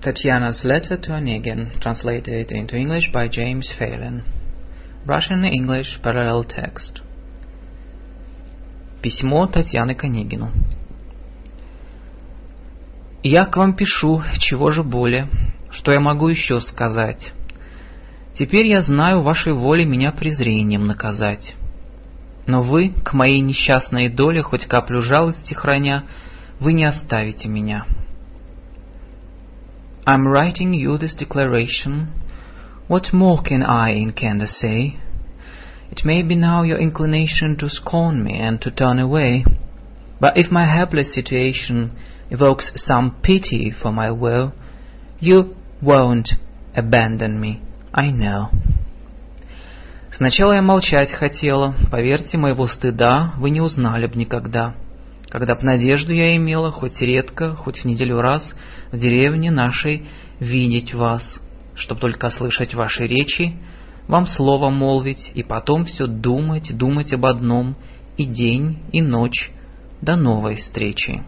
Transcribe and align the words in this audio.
Tatiana's 0.00 0.62
Letter 0.62 0.96
to 0.96 1.10
Onegin, 1.10 1.72
translated 1.80 2.52
into 2.52 2.76
English 2.76 3.10
by 3.12 3.26
James 3.26 3.74
Phelan. 3.76 4.22
Russian-English 5.04 6.00
parallel 6.02 6.44
text. 6.44 7.02
Письмо 9.02 9.48
Татьяны 9.48 9.96
к 9.96 10.04
Онегину. 10.04 10.52
Я 13.24 13.46
к 13.46 13.56
вам 13.56 13.74
пишу, 13.74 14.22
чего 14.38 14.70
же 14.70 14.84
более, 14.84 15.28
что 15.70 15.92
я 15.92 15.98
могу 15.98 16.28
еще 16.28 16.60
сказать. 16.60 17.32
Теперь 18.34 18.68
я 18.68 18.82
знаю 18.82 19.22
вашей 19.22 19.52
воле 19.52 19.84
меня 19.84 20.12
презрением 20.12 20.86
наказать. 20.86 21.56
Но 22.46 22.62
вы, 22.62 22.90
к 22.90 23.14
моей 23.14 23.40
несчастной 23.40 24.08
доле, 24.08 24.42
хоть 24.42 24.66
каплю 24.66 25.02
жалости 25.02 25.54
храня, 25.54 26.04
вы 26.60 26.72
не 26.72 26.84
оставите 26.84 27.48
меня. 27.48 27.84
I'm 30.07 30.27
writing 30.27 30.73
you 30.73 30.97
this 30.97 31.15
declaration. 31.15 32.11
What 32.87 33.13
more 33.13 33.41
can 33.41 33.63
I 33.63 33.91
in 33.91 34.11
candor 34.13 34.47
say? 34.47 34.97
It 35.91 36.03
may 36.03 36.23
be 36.23 36.35
now 36.35 36.63
your 36.63 36.79
inclination 36.79 37.55
to 37.57 37.69
scorn 37.69 38.23
me 38.23 38.39
and 38.39 38.59
to 38.61 38.71
turn 38.71 38.99
away, 38.99 39.45
but 40.19 40.37
if 40.37 40.51
my 40.51 40.65
helpless 40.65 41.13
situation 41.13 41.91
evokes 42.29 42.71
some 42.75 43.17
pity 43.21 43.71
for 43.71 43.91
my 43.91 44.09
woe, 44.09 44.51
you 45.19 45.55
won't 45.81 46.29
abandon 46.75 47.39
me, 47.39 47.61
I 47.93 48.09
know. 48.09 48.49
Сначала 50.11 50.53
я 50.53 50.61
молчать 50.61 51.11
хотела, 51.11 51.75
поверьте, 51.91 52.37
моего 52.37 52.67
стыда 52.67 53.33
вы 53.37 53.49
не 53.49 53.61
узнали 53.61 54.07
б 54.07 54.15
никогда. 54.15 54.75
Когда 55.30 55.54
б 55.54 55.62
надежду 55.62 56.12
я 56.12 56.36
имела, 56.36 56.70
хоть 56.70 57.00
редко, 57.02 57.54
хоть 57.54 57.80
в 57.80 57.84
неделю 57.84 58.20
раз, 58.20 58.54
в 58.90 58.98
деревне 58.98 59.50
нашей 59.50 60.06
видеть 60.40 60.94
вас, 60.94 61.38
чтоб 61.74 61.98
только 61.98 62.30
слышать 62.30 62.74
ваши 62.74 63.06
речи, 63.06 63.54
вам 64.06 64.26
слово 64.26 64.70
молвить, 64.70 65.30
и 65.34 65.42
потом 65.42 65.84
все 65.84 66.06
думать, 66.06 66.74
думать 66.74 67.12
об 67.12 67.26
одном, 67.26 67.76
и 68.16 68.24
день, 68.24 68.78
и 68.90 69.02
ночь, 69.02 69.50
до 70.00 70.16
новой 70.16 70.56
встречи. 70.56 71.22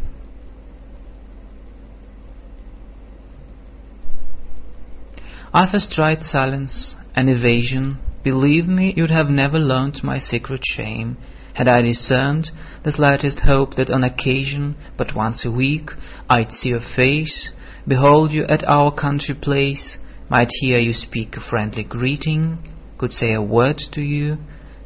I 5.53 5.67
first 5.67 5.91
tried 5.91 6.23
silence 6.23 6.95
and 7.15 7.29
evasion. 7.29 7.99
Believe 8.25 8.67
me, 8.67 8.95
you'd 8.95 9.11
have 9.11 9.29
never 9.29 9.59
learnt 9.59 10.03
my 10.03 10.21
secret 10.21 10.63
shame, 10.63 11.17
had 11.56 11.68
I 11.68 11.82
discerned 11.82 12.52
the 12.84 12.92
slightest 12.92 13.40
hope 13.40 13.76
that 13.76 13.90
on 13.90 14.04
occasion, 14.04 14.76
but 14.98 15.16
once 15.16 15.46
a 15.46 15.52
week, 15.52 15.90
I'd 16.30 16.52
see 16.52 16.70
your 16.70 16.82
face, 16.96 17.52
behold 17.88 18.32
you 18.32 18.44
at 18.44 18.64
our 18.66 18.94
country 18.94 19.36
place, 19.36 19.98
might 20.30 20.50
hear 20.60 20.80
you 20.80 20.94
speak 20.94 21.36
a 21.36 21.40
friendly 21.40 21.84
greeting, 21.84 22.60
could 22.98 23.12
say 23.12 23.34
a 23.34 23.42
word 23.42 23.82
to 23.94 24.02
you, 24.02 24.38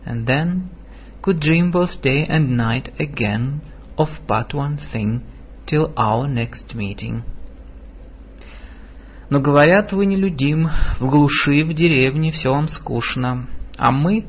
and 0.06 0.28
then 0.28 0.70
could 1.22 1.40
dream 1.40 1.72
both 1.72 2.02
day 2.02 2.26
and 2.28 2.56
night 2.56 2.90
again 3.00 3.62
of 3.98 4.08
but 4.28 4.54
one 4.54 4.78
thing 4.92 5.24
till 5.68 5.94
our 5.98 6.28
next 6.28 6.76
meeting. 6.76 7.24
Но 9.30 9.40
говорят, 9.40 9.92
вы 9.92 10.08
нелюдим, 10.08 10.70
в 11.00 11.08
глуши, 11.08 11.64
в 11.64 11.74
деревне 11.74 12.32
все 12.32 12.52
вам 12.52 12.68
скучно, 12.68 13.48
а 13.78 13.92
мы 13.92 14.26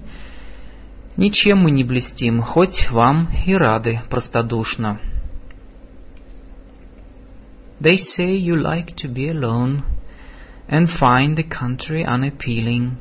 ничем 1.18 1.60
мы 1.60 1.72
не 1.72 1.84
блестим, 1.84 2.42
хоть 2.42 2.90
вам 2.92 3.30
и 3.46 3.54
рады 3.54 4.02
простодушно. 4.10 5.00
They 7.80 7.98
say 7.98 8.36
you 8.36 8.56
like 8.56 8.96
to 8.98 9.14
be 9.14 9.30
alone 9.30 9.84
and 10.70 10.90
find 10.90 11.36
the 11.36 11.44
country 11.44 12.04
unappealing. 12.04 12.98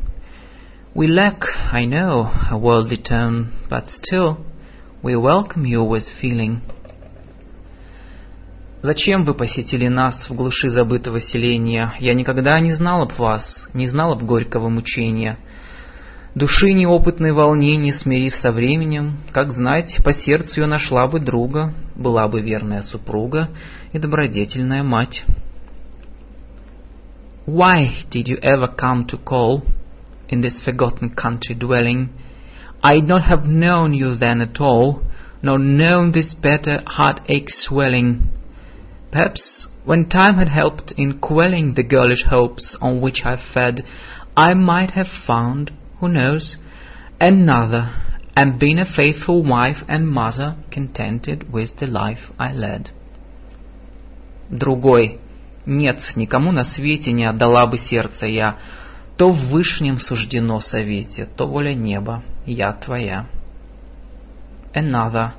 We 0.95 1.07
lack, 1.09 1.43
I 1.73 1.87
know, 1.87 2.31
a 2.51 2.59
worldly 2.59 2.99
tone, 2.99 3.53
but 3.69 3.89
still 3.89 4.39
we 5.03 5.17
welcome 5.17 5.65
you 5.67 5.83
with 5.83 6.05
feeling. 6.21 6.61
Зачем 8.83 9.25
вы 9.25 9.33
посетили 9.33 9.89
нас 9.89 10.29
в 10.29 10.35
глуши 10.35 10.69
забытого 10.69 11.19
селения? 11.19 11.95
Я 12.01 12.13
никогда 12.13 12.61
не 12.61 12.75
знал 12.75 13.03
об 13.03 13.13
вас, 13.13 13.67
не 13.73 13.87
знал 13.87 14.13
об 14.13 14.23
горького 14.25 14.69
мучения. 14.69 15.39
Души 16.36 16.74
неопытной 16.74 17.32
волнений, 17.32 17.92
смирив 17.92 18.36
со 18.36 18.52
временем, 18.52 19.18
как 19.32 19.52
знать, 19.52 20.00
по 20.04 20.14
сердцу 20.14 20.62
ее 20.62 20.68
нашла 20.68 21.08
бы 21.08 21.20
друга, 21.20 21.74
была 21.96 22.28
бы 22.28 22.42
верная 22.42 22.82
супруга 22.82 23.50
и 23.92 24.00
добродетельная 24.00 24.84
мать. 24.84 25.24
Why 27.48 27.90
did 28.12 28.28
you 28.28 28.38
ever 28.42 28.68
come 28.68 29.08
to 29.08 29.18
call 29.18 29.64
in 30.30 30.42
this 30.42 30.62
forgotten 30.64 31.10
country 31.10 31.56
dwelling? 31.56 32.10
I'd 32.84 33.08
not 33.08 33.24
have 33.24 33.46
known 33.46 33.94
you 33.94 34.16
then 34.16 34.40
at 34.40 34.62
all, 34.62 35.02
nor 35.42 35.58
known 35.58 36.12
this 36.12 36.36
better 36.36 36.84
heartache 36.86 37.50
swelling. 37.50 38.30
Perhaps 39.12 39.68
when 39.84 40.08
time 40.08 40.36
had 40.36 40.50
helped 40.50 40.94
in 40.96 41.18
quelling 41.20 41.74
the 41.74 41.84
girlish 41.84 42.24
hopes 42.30 42.78
on 42.80 43.02
which 43.02 43.26
I 43.26 43.38
fed, 43.54 43.84
I 44.38 44.54
might 44.54 44.92
have 44.92 45.08
found, 45.26 45.72
who 46.00 46.08
knows, 46.08 46.58
another, 47.20 47.92
and 48.36 48.60
been 48.60 48.80
a 48.80 48.86
faithful 48.86 49.44
wife 49.44 49.84
and 49.88 50.08
mother, 50.08 50.56
contented 50.72 51.52
with 51.52 51.78
the 51.80 51.88
life 51.88 52.32
I 52.38 52.54
led. 52.54 52.92
Другой. 54.50 55.20
Нет, 55.66 56.00
никому 56.16 56.52
на 56.52 56.64
свете 56.64 57.12
не 57.12 57.26
отдала 57.26 57.68
бы 57.68 57.78
сердце 57.78 58.26
я. 58.28 58.58
То 59.18 59.30
в 59.30 59.50
вышнем 59.50 60.00
суждено 60.00 60.62
совете, 60.62 61.26
то 61.26 61.46
воля 61.46 61.74
неба, 61.74 62.24
я 62.46 62.72
твоя. 62.72 63.28
Another. 64.74 65.34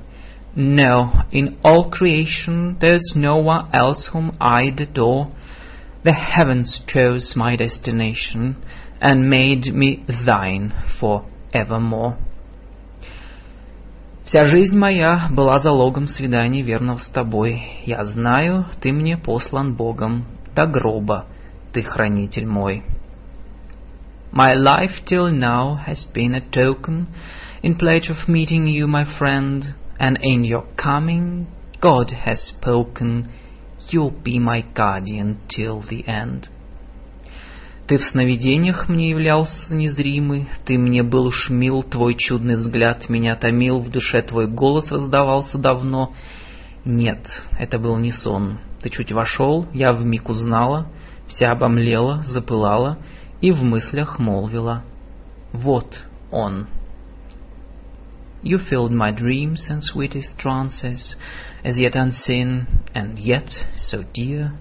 No, 0.55 1.11
in 1.31 1.57
all 1.63 1.89
creation 1.89 2.77
there's 2.79 3.15
no 3.15 3.37
one 3.37 3.69
else 3.73 4.09
whom 4.13 4.35
I'd 4.39 4.79
adore. 4.79 5.31
The 6.03 6.13
heavens 6.13 6.81
chose 6.87 7.35
my 7.35 7.55
destination 7.55 8.57
and 8.99 9.29
made 9.29 9.73
me 9.73 10.05
thine 10.25 10.73
for 10.99 11.25
evermore. 11.53 12.15
Вся 14.25 14.45
жизнь 14.45 14.77
моя 14.77 15.27
была 15.31 15.59
залогом 15.59 16.07
свиданий 16.07 16.61
верного 16.61 16.99
с 16.99 17.07
тобой. 17.07 17.63
Я 17.85 18.05
знаю, 18.05 18.65
ты 18.79 18.93
мне 18.93 19.17
послан 19.17 19.73
Богом, 19.73 20.25
до 20.55 20.67
гроба 20.67 21.25
ты 21.73 21.81
хранитель 21.81 22.45
мой. 22.45 22.83
My 24.31 24.55
life 24.55 25.03
till 25.05 25.29
now 25.29 25.79
has 25.85 26.05
been 26.13 26.35
a 26.35 26.41
token 26.41 27.07
in 27.63 27.75
pledge 27.75 28.09
of 28.09 28.27
meeting 28.27 28.67
you, 28.67 28.87
my 28.87 29.05
friend, 29.17 29.73
and 29.99 30.17
in 30.21 30.45
your 30.45 30.63
coming 30.77 31.47
God 31.81 32.11
has 32.11 32.39
spoken, 32.39 33.27
you'll 33.89 34.11
be 34.11 34.37
my 34.37 34.61
guardian 34.61 35.41
till 35.49 35.81
the 35.81 36.07
end. 36.07 36.47
Ты 37.86 37.98
в 37.98 38.02
сновидениях 38.02 38.88
мне 38.88 39.10
являлся 39.10 39.72
незримый, 39.72 40.48
Ты 40.64 40.76
мне 40.76 41.04
был 41.04 41.26
уж 41.26 41.50
мил, 41.50 41.84
Твой 41.84 42.16
чудный 42.16 42.56
взгляд 42.56 43.08
меня 43.08 43.36
томил, 43.36 43.78
В 43.78 43.90
душе 43.90 44.22
Твой 44.22 44.48
голос 44.48 44.90
раздавался 44.90 45.56
давно. 45.56 46.12
Нет, 46.84 47.20
это 47.58 47.78
был 47.78 47.96
не 47.98 48.10
сон. 48.10 48.58
Ты 48.82 48.90
чуть 48.90 49.12
вошел, 49.12 49.66
я 49.72 49.92
вмиг 49.92 50.28
узнала, 50.28 50.88
Вся 51.28 51.52
обомлела, 51.52 52.24
запылала 52.24 52.98
И 53.40 53.52
в 53.52 53.62
мыслях 53.62 54.18
молвила. 54.18 54.82
Вот 55.52 56.04
он. 56.32 56.66
You 58.42 58.58
filled 58.58 58.92
my 58.92 59.12
dreams 59.12 59.68
and 59.68 59.80
sweetest 59.82 60.38
trances, 60.38 61.16
as 61.64 61.78
yet 61.78 61.96
unseen, 61.96 62.66
and 62.94 63.18
yet 63.18 63.48
so 63.76 64.04
dear. 64.14 64.52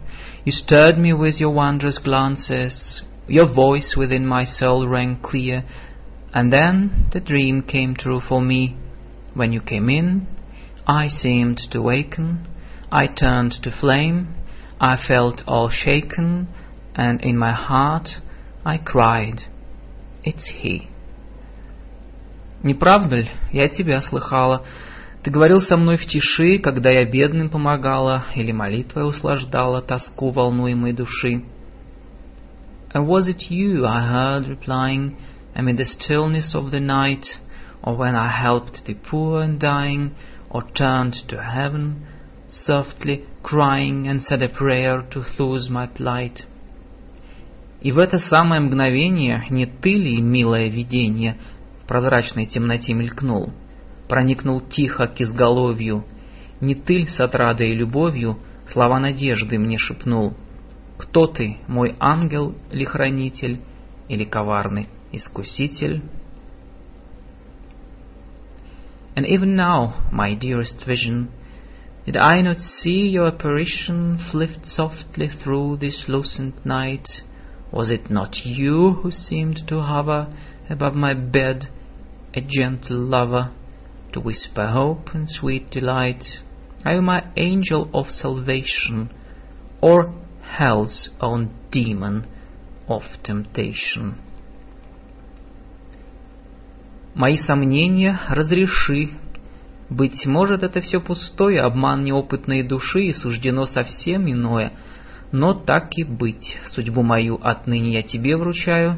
You 0.44 0.52
stirred 0.52 0.98
me 0.98 1.14
with 1.14 1.40
your 1.40 1.54
wondrous 1.54 2.00
glances, 2.00 3.04
your 3.29 3.53
voice 3.53 3.95
within 3.97 4.27
my 4.27 4.45
soul 4.45 4.89
rang 4.89 5.21
clear, 5.23 5.65
and 6.33 6.53
then 6.53 7.09
the 7.13 7.21
dream 7.21 7.63
came 7.63 7.95
true 7.95 8.21
for 8.21 8.41
me. 8.41 8.77
When 9.35 9.53
you 9.53 9.61
came 9.61 9.89
in, 9.89 10.27
I 10.87 11.09
seemed 11.09 11.61
to 11.71 11.81
waken, 11.81 12.47
I 12.91 13.07
turned 13.07 13.55
to 13.63 13.71
flame, 13.71 14.35
I 14.81 14.97
felt 14.97 15.43
all 15.47 15.71
shaken, 15.71 16.49
and 16.95 17.21
in 17.23 17.39
my 17.39 17.53
heart 17.53 18.09
I 18.65 18.79
cried, 18.79 19.43
It's 20.25 20.49
he. 20.61 20.89
Не 22.63 22.75
правда 22.75 23.17
ли? 23.17 23.31
Я 23.53 23.69
тебя 23.69 24.03
слыхала. 24.03 24.65
Ты 25.23 25.31
говорил 25.31 25.63
со 25.63 25.77
мной 25.77 25.97
в 25.97 26.07
тиши, 26.07 26.59
когда 26.59 26.91
я 26.91 27.05
бедным 27.05 27.49
помогала, 27.49 28.25
или 28.35 28.53
молитвой 28.53 29.09
услаждала 29.09 29.81
тоску 29.81 30.31
волнуемой 30.31 30.93
души. 30.93 31.45
And 32.95 33.07
was 33.07 33.29
it 33.29 33.51
you 33.51 33.87
I 33.87 34.01
heard 34.07 34.49
replying 34.49 35.17
amid 35.55 35.77
the 35.77 35.85
stillness 35.85 36.55
of 36.55 36.71
the 36.71 36.81
night, 36.81 37.27
or 37.83 37.97
when 37.97 38.15
I 38.15 38.29
helped 38.29 38.85
the 38.85 38.95
poor 38.95 39.43
and 39.43 39.61
dying, 39.61 40.15
or 40.51 40.63
turned 40.75 41.15
to 41.29 41.43
heaven, 41.43 42.07
softly 42.49 43.25
crying 43.43 44.09
and 44.09 44.23
said 44.23 44.43
a 44.43 44.49
prayer 44.49 45.03
to 45.13 45.25
soothe 45.37 45.71
my 45.71 45.87
plight. 45.87 46.47
И 47.81 47.93
в 47.93 47.99
это 47.99 48.19
самое 48.19 48.61
мгновение 48.61 49.47
не 49.51 49.67
ты 49.67 49.95
ли, 49.95 50.21
милое 50.21 50.69
видение, 50.69 51.39
в 51.83 51.87
прозрачной 51.87 52.47
темноте 52.47 52.93
мелькнул, 52.93 53.53
проникнул 54.09 54.61
тихо 54.61 55.07
к 55.07 55.21
изголовью, 55.21 56.05
не 56.61 56.75
ты 56.75 56.99
ли 56.99 57.07
с 57.07 57.19
отрадой 57.21 57.71
и 57.71 57.75
любовью 57.75 58.39
слова 58.69 59.01
надежды 59.01 59.59
мне 59.59 59.79
шепнул? 59.79 60.35
Кто 60.99 61.27
ты, 61.27 61.59
мой 61.67 61.97
ангел 61.99 62.55
ли 62.71 62.85
хранитель 62.85 63.61
или 64.09 64.25
коварный 64.25 64.89
искуситель? 65.13 66.03
And 69.17 69.27
even 69.27 69.57
now, 69.57 69.95
my 70.13 70.35
dearest 70.35 70.85
vision, 70.87 71.31
did 72.07 72.17
I 72.17 72.41
not 72.43 72.59
see 72.59 73.09
your 73.09 73.29
apparition 73.29 74.19
flit 74.31 74.65
softly 74.65 75.29
through 75.29 75.79
this 75.79 76.05
lucent 76.09 76.65
night? 76.65 77.09
Was 77.73 77.91
it 77.91 78.11
not 78.11 78.45
you 78.45 78.93
who 79.03 79.11
seemed 79.11 79.67
to 79.69 79.81
hover 79.81 80.29
above 80.69 80.95
my 80.95 81.15
bed, 81.15 81.69
a 82.35 82.41
gentle 82.41 82.99
lover, 82.99 83.53
to 84.13 84.21
whisper 84.21 84.69
hope 84.69 85.15
and 85.15 85.29
sweet 85.29 85.71
delight? 85.71 86.25
Are 86.85 86.95
you 86.95 87.03
my 87.03 87.25
angel 87.37 87.91
of 87.93 88.11
salvation, 88.11 89.11
or 89.83 90.15
hell's 90.58 91.10
own 91.20 91.50
demon 91.72 92.26
of 92.88 93.04
temptation? 93.24 94.16
Мои 97.16 97.38
сомнения 97.38 98.20
разреши. 98.30 99.12
Быть 99.90 100.26
может, 100.26 100.64
это 100.64 100.82
все 100.82 101.00
пустое, 101.00 101.62
обман 101.62 102.04
неопытной 102.04 102.64
души, 102.64 103.06
и 103.06 103.14
суждено 103.14 103.66
совсем 103.66 104.30
иное. 104.30 104.74
Но 105.32 105.54
так 105.54 105.90
и 105.98 106.04
быть, 106.04 106.58
судьбу 106.68 107.04
мою 107.04 107.40
отныне 107.42 107.92
я 107.92 108.04
тебе 108.04 108.36
вручаю, 108.36 108.98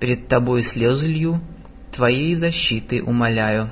перед 0.00 0.28
тобой 0.28 0.62
слезы 0.64 1.06
лью, 1.06 1.40
твоей 1.92 2.34
защиты 2.34 3.02
умоляю. 3.02 3.70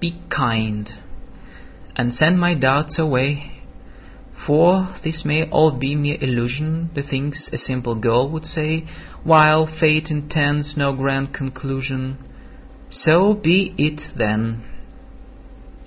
Be 0.00 0.14
kind, 0.28 0.88
and 1.96 2.12
send 2.12 2.38
my 2.38 2.58
doubts 2.58 2.98
away, 2.98 3.53
For 4.45 4.95
this 5.03 5.23
may 5.25 5.49
all 5.49 5.71
be 5.71 5.95
mere 5.95 6.17
illusion, 6.21 6.89
the 6.95 7.03
things 7.03 7.49
a 7.53 7.57
simple 7.57 7.95
girl 7.95 8.29
would 8.31 8.45
say, 8.45 8.85
while 9.23 9.67
fate 9.67 10.09
intends 10.09 10.75
no 10.75 10.93
grand 10.93 11.33
conclusion. 11.33 12.17
So 12.89 13.33
be 13.33 13.75
it 13.77 14.01
then. 14.17 14.63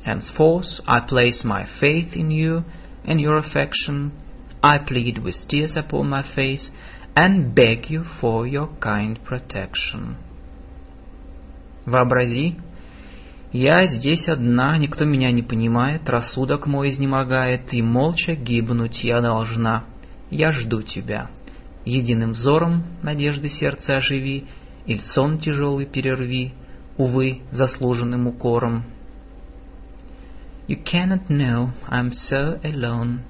Henceforth 0.05 0.81
I 0.87 1.01
place 1.01 1.45
my 1.45 1.67
faith 1.81 2.15
in 2.15 2.31
you 2.31 2.65
and 3.05 3.21
your 3.21 3.37
affection. 3.37 4.13
I 4.63 4.79
plead 4.79 5.19
with 5.19 5.37
tears 5.49 5.77
upon 5.77 6.09
my 6.09 6.23
face 6.23 6.71
and 7.17 7.55
beg 7.55 7.91
you 7.91 8.05
for 8.21 8.47
your 8.47 8.69
kind 8.81 9.19
protection. 9.25 10.17
Вообрази, 11.87 12.61
Я 13.54 13.88
здесь 13.88 14.28
одна, 14.28 14.78
никто 14.78 15.06
меня 15.06 15.32
не 15.32 15.42
понимает, 15.42 16.10
рассудок 16.10 16.68
мой 16.68 16.90
изнемогает, 16.90 17.74
и 17.74 17.82
молча 17.82 18.36
гибнуть 18.36 19.04
я 19.06 19.22
должна. 19.22 19.86
Я 20.30 20.52
жду 20.52 20.82
тебя. 20.82 21.30
Единым 21.86 22.34
взором 22.34 22.84
надежды 23.02 23.48
сердца 23.48 23.98
оживи, 23.98 24.48
Иль 24.86 25.00
сон 25.00 25.40
тяжелый 25.40 25.86
перерви, 25.86 26.54
увы, 26.98 27.42
заслуженным 27.52 28.28
укором. 28.28 28.84
You 30.68 30.84
cannot 30.84 31.30
know 31.30 31.70
I'm 31.90 32.12
so 32.12 32.60
alone. 32.64 33.22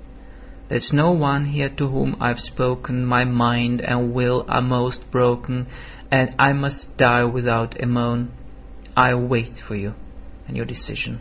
There's 0.70 0.92
no 0.92 1.12
one 1.12 1.46
here 1.46 1.70
to 1.78 1.88
whom 1.88 2.18
I've 2.20 2.40
spoken, 2.40 3.06
my 3.06 3.24
mind 3.24 3.82
and 3.82 4.14
will 4.14 4.44
are 4.50 4.62
most 4.62 5.04
broken, 5.12 5.68
and 6.10 6.34
I 6.40 6.54
must 6.54 6.98
die 6.98 7.24
without 7.24 7.80
a 7.80 7.86
moan. 7.86 8.30
I 8.96 9.14
wait 9.14 9.62
for 9.68 9.76
you. 9.76 9.94
And 10.48 10.56
your 10.56 10.66
decision. 10.66 11.20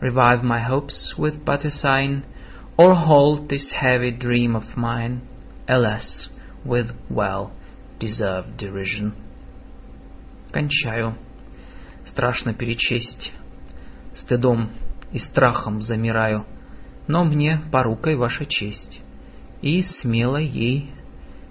Revive 0.00 0.42
my 0.42 0.60
hopes 0.60 1.14
with 1.16 1.44
but 1.44 1.64
a 1.64 1.70
sign, 1.70 2.24
or 2.76 2.94
hold 2.94 3.48
this 3.48 3.72
heavy 3.72 4.10
dream 4.10 4.56
of 4.56 4.76
mine, 4.76 5.22
alas, 5.68 6.28
with 6.64 6.90
well-deserved 7.10 8.56
derision. 8.56 9.12
Кончаю. 10.52 11.14
Страшно 12.04 12.52
перечесть. 12.52 13.32
Стыдом 14.14 14.70
и 15.12 15.18
страхом 15.18 15.80
замираю, 15.80 16.46
но 17.06 17.24
мне 17.24 17.60
порукой 17.70 18.16
ваша 18.16 18.44
честь, 18.44 19.00
и 19.62 19.82
смело 19.82 20.36
ей 20.36 20.92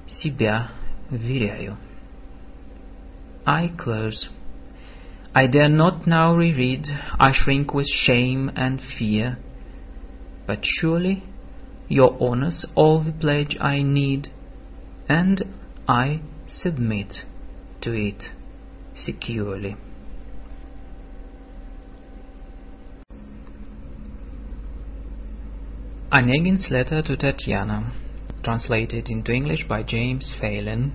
себя 0.07 0.71
вверяю. 1.09 1.77
I 3.45 3.69
close. 3.69 4.29
I 5.33 5.47
dare 5.47 5.69
not 5.69 6.07
now 6.07 6.35
reread, 6.35 6.85
I 7.19 7.31
shrink 7.33 7.73
with 7.73 7.87
shame 7.87 8.51
and 8.55 8.81
fear. 8.81 9.37
But 10.45 10.59
surely 10.63 11.23
your 11.87 12.19
honour's 12.21 12.65
all 12.75 13.03
the 13.03 13.13
pledge 13.13 13.55
I 13.59 13.81
need, 13.81 14.27
and 15.07 15.43
I 15.87 16.21
submit 16.47 17.23
to 17.81 17.93
it 17.93 18.23
securely. 18.93 19.77
Onegin's 26.11 26.67
letter 26.69 27.01
to 27.01 27.15
Tatiana, 27.15 27.93
translated 28.43 29.07
into 29.09 29.31
English 29.31 29.65
by 29.67 29.81
James 29.81 30.35
Phelan, 30.39 30.93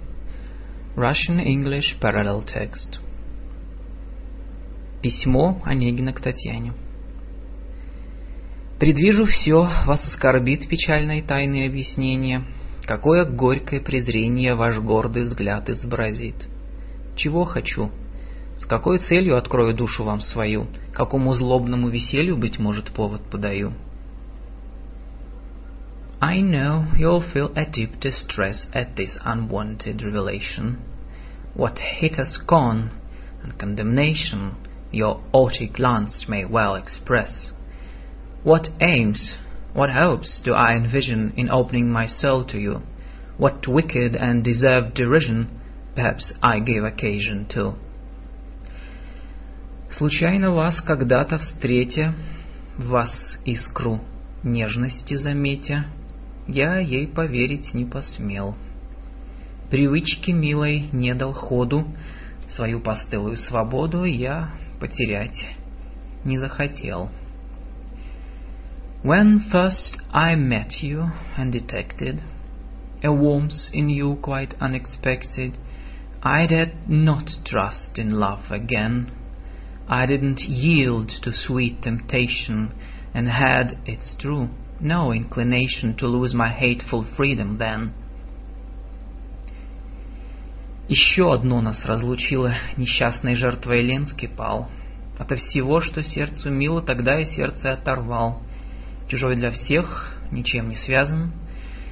Russian-English 0.94 1.96
parallel 2.00 2.44
text. 2.46 2.98
Письмо 5.06 5.62
Онегина 5.64 6.12
к 6.12 6.20
Татьяне. 6.20 6.72
Предвижу 8.80 9.24
все, 9.26 9.70
вас 9.86 10.04
оскорбит 10.04 10.66
печальное 10.68 11.22
тайное 11.22 11.68
объяснение, 11.68 12.42
какое 12.86 13.24
горькое 13.24 13.80
презрение 13.80 14.56
ваш 14.56 14.80
гордый 14.80 15.22
взгляд 15.22 15.70
изобразит. 15.70 16.48
Чего 17.14 17.44
хочу? 17.44 17.92
С 18.58 18.66
какой 18.66 18.98
целью 18.98 19.36
открою 19.36 19.76
душу 19.76 20.02
вам 20.02 20.20
свою? 20.20 20.66
Какому 20.92 21.34
злобному 21.34 21.88
веселью, 21.88 22.36
быть 22.36 22.58
может, 22.58 22.90
повод 22.90 23.22
подаю? 23.30 23.74
I 26.20 26.40
know 26.40 26.86
you'll 26.98 27.22
feel 27.32 27.52
a 27.54 27.64
deep 27.64 28.00
distress 28.00 28.66
at 28.72 28.96
this 28.96 29.16
unwanted 29.24 30.02
revelation. 30.02 30.78
What 31.54 31.78
hate 31.78 32.16
has 32.16 32.38
gone, 32.44 32.90
and 33.44 33.56
condemnation 33.56 34.56
your 34.96 35.22
haughty 35.32 35.68
glance 35.68 36.26
may 36.28 36.44
well 36.44 36.74
express. 36.74 37.52
What 38.42 38.68
aims, 38.80 39.36
what 39.74 39.90
hopes 39.90 40.40
do 40.44 40.54
I 40.54 40.72
envision 40.72 41.34
in 41.36 41.50
opening 41.50 41.90
my 41.90 42.06
soul 42.06 42.44
to 42.46 42.58
you? 42.58 42.80
What 43.36 43.68
wicked 43.68 44.16
and 44.16 44.42
deserved 44.42 44.94
derision 44.94 45.60
perhaps 45.94 46.32
I 46.42 46.60
gave 46.60 46.82
occasion 46.84 47.46
to? 47.54 47.74
Случайно 49.90 50.50
вас 50.50 50.80
когда-то 50.80 51.38
встретя, 51.38 52.14
вас 52.76 53.38
искру 53.44 54.00
нежности 54.42 55.14
заметя, 55.14 55.86
я 56.48 56.78
ей 56.78 57.06
поверить 57.06 57.74
не 57.74 57.84
посмел. 57.84 58.56
Привычки 59.70 60.30
милой 60.30 60.88
не 60.92 61.14
дал 61.14 61.32
ходу, 61.32 61.86
свою 62.48 62.80
постылую 62.80 63.36
свободу 63.36 64.04
я 64.04 64.50
потерять 64.79 65.55
не 66.23 66.37
захотел. 66.37 67.09
When 69.03 69.39
first 69.51 69.97
I 70.11 70.35
met 70.35 70.83
you 70.83 71.11
and 71.35 71.51
detected 71.51 72.21
a 73.03 73.11
warmth 73.11 73.69
in 73.73 73.89
you 73.89 74.17
quite 74.21 74.53
unexpected, 74.61 75.57
I 76.21 76.45
dared 76.45 76.87
not 76.87 77.29
trust 77.43 77.97
in 77.97 78.11
love 78.11 78.51
again. 78.51 79.11
I 79.87 80.05
didn't 80.05 80.41
yield 80.41 81.09
to 81.23 81.33
sweet 81.33 81.81
temptation 81.81 82.73
and 83.13 83.27
had, 83.27 83.79
it's 83.85 84.15
true, 84.19 84.49
no 84.79 85.11
inclination 85.11 85.95
to 85.97 86.07
lose 86.07 86.33
my 86.33 86.49
hateful 86.49 87.05
freedom 87.17 87.57
then. 87.57 87.93
Еще 90.88 91.32
одно 91.32 91.60
нас 91.60 91.84
разлучило, 91.84 92.54
несчастной 92.76 93.34
жертвой 93.34 93.82
Ленский 93.82 94.28
пал. 94.28 94.68
Ото 95.18 95.36
всего, 95.36 95.80
что 95.80 96.02
сердцу 96.02 96.50
мило, 96.50 96.80
тогда 96.80 97.20
и 97.20 97.24
сердце 97.24 97.72
оторвал. 97.72 98.42
Чужой 99.08 99.36
для 99.36 99.50
всех, 99.50 100.16
ничем 100.30 100.68
не 100.68 100.76
связан. 100.76 101.32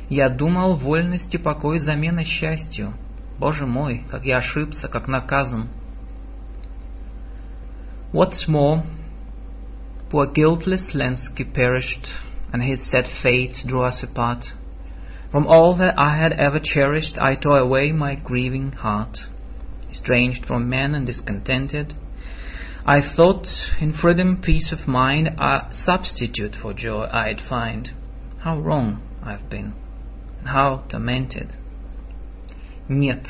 Я 0.09 0.29
думал, 0.29 0.77
вольность 0.77 1.35
и 1.35 1.39
покой 1.39 1.79
замена 1.79 2.25
счастью. 2.25 2.95
Боже 3.39 3.67
мой, 3.67 4.05
как 4.11 4.25
я 4.25 4.39
ошибся, 4.39 4.89
как 4.89 5.09
наказан. 5.09 5.69
What's 8.13 8.49
more, 8.49 8.85
Poor 10.15 10.29
guiltless 10.29 10.95
Lenski 10.95 11.45
perished, 11.53 12.07
and 12.53 12.63
his 12.63 12.89
sad 12.89 13.07
fate 13.21 13.57
drew 13.67 13.83
us 13.83 14.05
apart. 14.05 14.45
From 15.34 15.48
all 15.48 15.76
that 15.78 15.98
I 15.98 16.18
had 16.18 16.34
ever 16.34 16.60
cherished, 16.60 17.18
I 17.20 17.36
tore 17.36 17.60
away 17.60 17.92
my 17.92 18.16
grieving 18.16 18.72
heart. 18.72 19.18
Estranged 19.90 20.46
from 20.46 20.70
men 20.70 20.94
and 20.96 21.06
discontented, 21.06 21.94
I 22.86 23.02
thought 23.02 23.48
in 23.80 23.94
freedom, 23.94 24.42
peace 24.42 24.72
of 24.72 24.88
mind, 24.88 25.28
a 25.40 25.68
substitute 25.74 26.56
for 26.56 26.74
joy 26.74 27.08
I'd 27.12 27.42
find. 27.42 27.92
How 28.40 28.60
wrong 28.60 29.02
I've 29.24 29.50
been, 29.50 29.74
and 30.40 30.48
how 30.48 30.84
tormented. 30.90 31.50
Нет, 32.88 33.28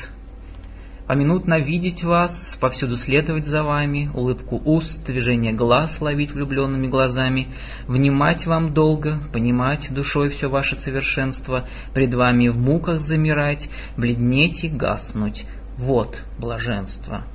поминутно 1.07 1.59
видеть 1.59 2.03
вас, 2.03 2.57
повсюду 2.59 2.97
следовать 2.97 3.45
за 3.45 3.63
вами, 3.63 4.09
улыбку 4.13 4.61
уст, 4.63 5.05
движение 5.05 5.53
глаз 5.53 6.01
ловить 6.01 6.31
влюбленными 6.31 6.87
глазами, 6.87 7.47
внимать 7.87 8.45
вам 8.45 8.73
долго, 8.73 9.19
понимать 9.31 9.87
душой 9.93 10.29
все 10.29 10.47
ваше 10.47 10.75
совершенство, 10.75 11.67
пред 11.93 12.13
вами 12.13 12.47
в 12.47 12.57
муках 12.57 13.01
замирать, 13.01 13.69
бледнеть 13.97 14.63
и 14.63 14.69
гаснуть. 14.69 15.45
Вот 15.77 16.23
блаженство. 16.39 17.25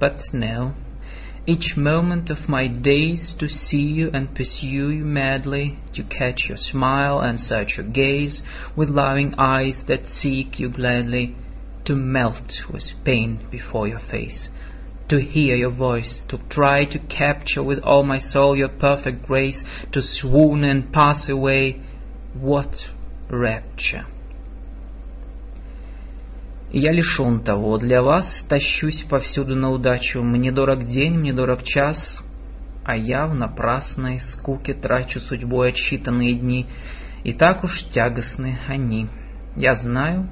But 0.00 0.18
no, 0.32 0.72
each 1.46 1.76
moment 1.76 2.28
of 2.28 2.48
my 2.48 2.66
days 2.66 3.34
to 3.38 3.48
see 3.48 3.86
you 3.86 4.10
and 4.10 4.34
pursue 4.34 4.90
you 4.90 5.04
madly, 5.04 5.78
to 5.94 6.02
catch 6.02 6.48
your 6.48 6.58
smile 6.58 7.20
and 7.20 7.38
search 7.38 7.78
your 7.78 7.86
gaze 7.86 8.42
with 8.76 8.88
loving 8.88 9.34
eyes 9.38 9.80
that 9.86 10.08
seek 10.08 10.58
you 10.58 10.68
gladly, 10.68 11.36
to 11.84 11.94
melt 11.94 12.50
with 12.72 12.84
pain 13.04 13.46
before 13.50 13.86
your 13.86 14.00
face, 14.10 14.48
to 15.08 15.20
hear 15.20 15.54
your 15.54 15.70
voice, 15.70 16.22
to 16.28 16.38
try 16.48 16.84
to 16.86 16.98
capture 16.98 17.62
with 17.62 17.78
all 17.82 18.02
my 18.02 18.18
soul 18.18 18.56
your 18.56 18.68
perfect 18.68 19.26
grace, 19.26 19.62
to 19.92 20.00
swoon 20.00 20.64
and 20.64 20.92
pass 20.92 21.28
away. 21.28 21.80
What 22.34 22.74
rapture! 23.30 24.06
Я 26.72 26.90
лишен 26.90 27.44
того, 27.44 27.78
для 27.78 28.02
вас 28.02 28.44
тащусь 28.48 29.04
повсюду 29.04 29.54
на 29.54 29.70
удачу, 29.70 30.22
мне 30.22 30.50
дорог 30.50 30.84
день, 30.84 31.14
мне 31.16 31.32
дорог 31.32 31.62
час, 31.62 32.24
а 32.84 32.96
я 32.96 33.28
в 33.28 33.34
напрасной 33.34 34.18
скуке 34.18 34.74
трачу 34.74 35.20
судьбой 35.20 35.68
отсчитанные 35.68 36.34
дни, 36.34 36.66
и 37.22 37.32
так 37.32 37.62
уж 37.62 37.84
тягостны 37.92 38.58
они. 38.66 39.06
Я 39.54 39.76
знаю, 39.76 40.28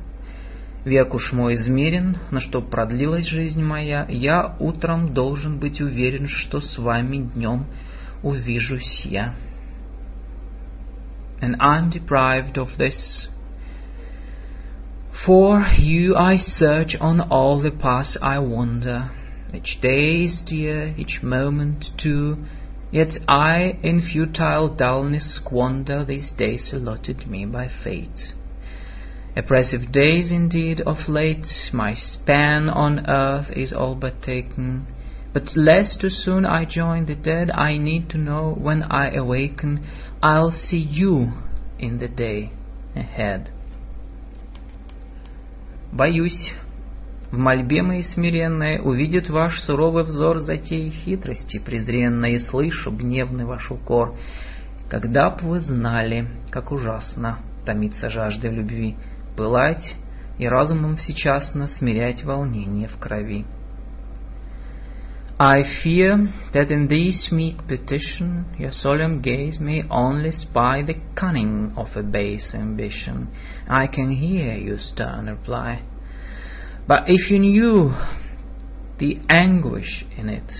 век 0.86 1.14
уж 1.14 1.34
мой 1.34 1.56
измерен, 1.56 2.18
но 2.32 2.40
чтоб 2.40 2.70
продлилась 2.70 3.28
жизнь 3.28 3.64
моя, 3.64 4.06
я 4.10 4.56
утром 4.60 5.14
должен 5.14 5.60
быть 5.60 5.82
уверен, 5.82 6.28
что 6.28 6.62
с 6.62 6.78
вами 6.78 7.18
днем 7.18 7.66
увижусь 8.24 9.06
я. 9.06 9.34
And 11.40 11.56
I'm 11.60 11.92
deprived 11.92 12.58
of 12.58 12.78
this 12.78 13.28
For 15.26 15.68
you 15.78 16.16
I 16.16 16.38
search 16.38 16.96
on 17.02 17.20
all 17.20 17.60
the 17.60 17.72
paths 17.72 18.18
I 18.22 18.40
wander. 18.40 19.10
Each 19.54 19.80
day 19.82 20.26
is 20.26 20.44
dear, 20.46 20.94
each 20.98 21.22
moment 21.24 21.86
too. 21.98 22.46
Yet 22.92 23.14
I 23.28 23.78
in 23.82 24.02
futile 24.02 24.70
dullness 24.70 25.36
squander 25.36 26.06
these 26.06 26.32
days 26.38 26.72
allotted 26.72 27.28
me 27.28 27.46
by 27.46 27.68
fate. 27.84 28.34
Oppressive 29.36 29.92
days 29.92 30.32
indeed 30.32 30.82
of 30.82 31.08
late, 31.08 31.46
my 31.72 31.94
span 31.94 32.70
on 32.70 33.08
earth 33.08 33.52
is 33.52 33.72
all 33.72 33.96
but 33.96 34.22
taken. 34.24 34.88
But 35.32 35.56
lest 35.56 36.02
too 36.02 36.10
soon 36.10 36.46
I 36.46 36.66
join 36.66 37.06
the 37.06 37.16
dead, 37.16 37.52
I 37.52 37.78
need 37.78 38.10
to 38.10 38.18
know 38.18 38.56
when 38.58 38.82
I 38.82 39.14
awaken, 39.14 39.86
I'll 40.24 40.52
see 40.52 40.80
you 40.80 41.34
in 41.78 42.00
the 42.00 42.08
day 42.08 42.52
ahead. 42.96 43.52
Боюсь, 45.92 46.54
в 47.32 47.38
мольбе 47.38 47.82
моей 47.82 48.04
смиренной 48.04 48.80
Увидит 48.82 49.30
ваш 49.30 49.60
суровый 49.62 50.04
взор 50.04 50.40
затеи 50.40 50.90
хитрости 50.90 51.60
презренной, 51.60 52.34
И 52.34 52.40
слышу 52.40 52.92
гневный 52.92 53.46
ваш 53.46 53.70
укор. 53.72 54.16
Когда 54.90 55.30
б 55.30 55.44
вы 55.44 55.62
знали, 55.62 56.28
как 56.50 56.72
ужасно 56.72 57.40
Томиться 57.66 58.10
жаждой 58.10 58.52
любви, 58.52 58.96
Пылать 59.36 59.96
и 60.38 60.48
разумом 60.48 60.98
всечасно 60.98 61.68
Смирять 61.68 62.24
волнение 62.24 62.88
в 62.88 62.98
крови. 62.98 63.46
I 65.40 65.62
fear 65.84 66.34
that 66.54 66.72
in 66.72 66.88
this 66.88 67.32
meek 67.32 67.68
petition 67.68 68.46
your 68.58 68.72
solemn 68.72 69.22
gaze 69.22 69.62
may 69.62 69.84
only 69.88 70.32
spy 70.32 70.82
the 70.82 70.96
cunning 71.14 71.74
of 71.78 71.96
a 71.96 72.02
base 72.02 72.56
ambition. 72.56 73.28
I 73.68 73.86
can 73.86 74.10
hear 74.10 74.56
your 74.56 74.80
stern 74.80 75.28
reply. 75.28 75.84
But 76.88 77.04
if 77.08 77.30
you 77.30 77.38
knew 77.38 77.94
the 78.98 79.20
anguish 79.30 80.06
in 80.18 80.30
it, 80.30 80.52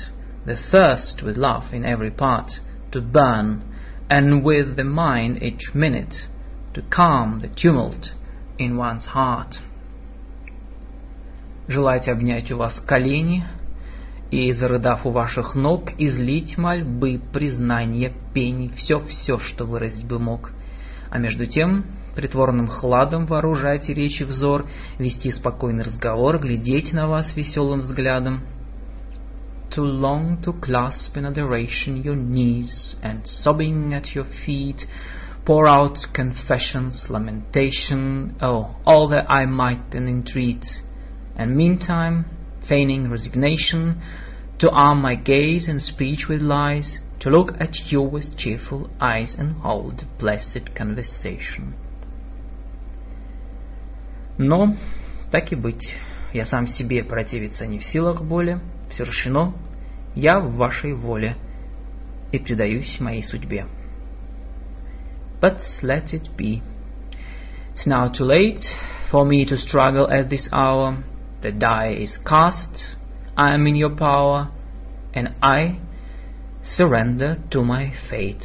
the 0.46 0.58
thirst 0.72 1.24
with 1.24 1.38
love 1.38 1.74
in 1.74 1.84
every 1.84 2.12
part 2.12 2.52
to 2.92 3.02
burn, 3.02 3.64
and 4.12 4.46
with 4.46 4.76
the 4.76 4.84
mind 4.84 5.42
each 5.42 5.74
minute 5.74 6.14
to 6.76 6.84
calm 6.84 7.40
the 7.42 7.50
tumult 7.50 8.12
in 8.59 8.77
one's 8.77 9.07
heart. 9.15 9.61
Желать 11.69 12.09
обнять 12.09 12.51
у 12.53 12.57
вас 12.57 12.81
колени— 12.81 13.45
и, 14.33 14.51
зарыдав 14.53 15.05
у 15.05 15.11
ваших 15.11 15.55
ног, 15.55 15.91
излить 15.99 16.57
мольбы, 16.57 17.21
признания, 17.33 18.13
пени, 18.33 18.73
все-все, 18.75 19.39
что 19.39 19.67
выразить 19.67 20.07
бы 20.07 20.19
мог. 20.19 20.51
А 21.11 21.19
между 21.19 21.45
тем, 21.45 21.85
притворным 22.17 22.67
хладом 22.67 23.27
вооружать 23.27 23.91
и 23.91 23.95
речи 23.95 24.23
взор, 24.23 24.67
вести 24.99 25.31
спокойный 25.31 25.85
разговор, 25.85 26.39
глядеть 26.39 26.95
на 26.95 27.09
вас 27.09 27.37
веселым 27.37 27.81
взглядом. 27.81 28.41
To 29.77 29.85
long 29.85 30.43
to 30.43 30.59
clasp 30.59 31.15
in 31.17 31.27
adoration 31.27 32.03
your 32.03 32.17
knees, 32.17 32.97
and 33.03 33.27
sobbing 33.27 33.93
at 33.93 34.15
your 34.15 34.27
feet, 34.47 34.87
pour 35.46 35.68
out 35.68 35.98
confessions, 36.14 37.08
lamentation, 37.10 38.36
oh, 38.42 38.76
all 38.86 39.08
that 39.10 39.26
I 39.30 39.46
might 39.46 39.92
then 39.92 40.08
entreat. 40.08 40.66
And 41.36 41.56
meantime, 41.56 42.26
feigning 42.68 43.10
resignation, 43.10 44.02
to 44.60 44.70
arm 44.70 45.02
my 45.02 45.16
gaze 45.16 45.68
and 45.68 45.82
speech 45.82 46.26
with 46.28 46.42
lies, 46.42 47.00
to 47.20 47.30
look 47.30 47.52
at 47.60 47.76
you 47.92 48.02
with 48.02 48.38
cheerful 48.38 48.90
eyes 49.00 49.36
and 49.38 49.54
hold 49.62 50.04
blessed 50.20 50.76
conversation. 50.76 51.76
Но, 54.38 54.76
так 55.32 55.52
и 55.52 55.56
быть, 55.56 55.94
я 56.34 56.46
сам 56.46 56.68
себе 56.68 57.04
противиться 57.04 57.66
не 57.66 57.80
в 57.80 57.84
силах 57.84 58.22
более, 58.22 58.60
все 58.90 59.04
решено, 59.04 59.54
я 60.16 60.40
в 60.40 60.56
вашей 60.56 60.94
воле 60.94 61.36
и 62.32 62.40
предаюсь 62.40 63.00
моей 63.00 63.24
судьбе. 63.24 63.66
but 65.43 65.59
let 65.83 66.15
it 66.15 66.29
be. 66.37 66.63
It's 67.73 67.87
now 67.87 68.09
too 68.09 68.25
late 68.25 68.65
for 69.11 69.27
me 69.27 69.45
to 69.47 69.59
struggle 69.59 70.09
at 70.09 70.31
this 70.31 70.49
hour. 70.53 71.05
The 71.43 71.51
die 71.51 71.97
is 71.99 72.19
cast, 72.25 72.97
I 73.37 73.53
am 73.53 73.67
in 73.67 73.75
your 73.75 73.97
power, 73.97 74.53
and 75.13 75.35
I 75.43 75.81
surrender 76.63 77.43
to 77.51 77.63
my 77.65 77.93
fate. 78.09 78.45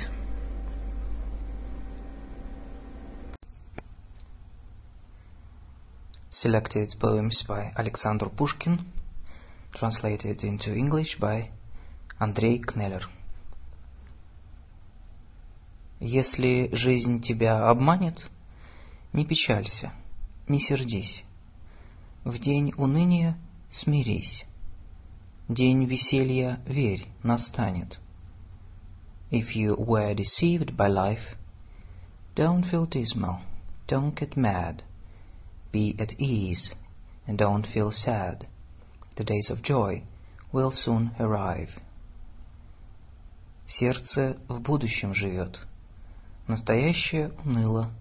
Selected 6.31 6.93
poems 6.99 7.43
by 7.47 7.71
Alexander 7.77 8.27
Pushkin, 8.35 8.85
translated 9.75 10.43
into 10.43 10.73
English 10.73 11.17
by 11.19 11.51
Andrei 12.19 12.59
Kneller. 12.59 13.01
Если 15.99 16.69
жизнь 16.73 17.21
тебя 17.21 17.69
обманет, 17.69 18.29
не 19.13 19.25
печалься, 19.25 19.93
не 20.47 20.59
сердись. 20.59 21.23
В 22.23 22.37
день 22.37 22.71
уныния 22.77 23.35
смирись. 23.71 24.45
День 25.49 25.85
веселья, 25.85 26.61
верь, 26.65 27.07
настанет. 27.23 27.99
If 29.31 29.55
you 29.55 29.75
were 29.75 30.13
deceived 30.13 30.75
by 30.75 30.87
life, 30.87 31.35
don't 32.35 32.63
feel 32.63 32.85
dismal, 32.85 33.39
don't 33.87 34.13
get 34.13 34.37
mad. 34.37 34.83
Be 35.71 35.95
at 35.99 36.13
ease 36.19 36.73
and 37.25 37.37
don't 37.37 37.65
feel 37.65 37.91
sad. 37.91 38.45
The 39.15 39.23
days 39.23 39.49
of 39.49 39.63
joy 39.63 40.03
will 40.53 40.71
soon 40.71 41.11
arrive. 41.19 41.71
Сердце 43.65 44.37
в 44.47 44.61
будущем 44.61 45.13
живет. 45.13 45.59
Настоящее 46.47 47.31
уныло. 47.43 47.91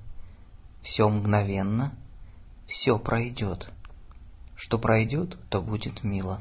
Все 0.83 1.09
мгновенно, 1.09 1.93
все 2.69 2.97
пройдет. 2.97 3.69
Что 4.55 4.79
пройдет, 4.79 5.37
то 5.50 5.61
будет 5.61 6.05
мило. 6.05 6.41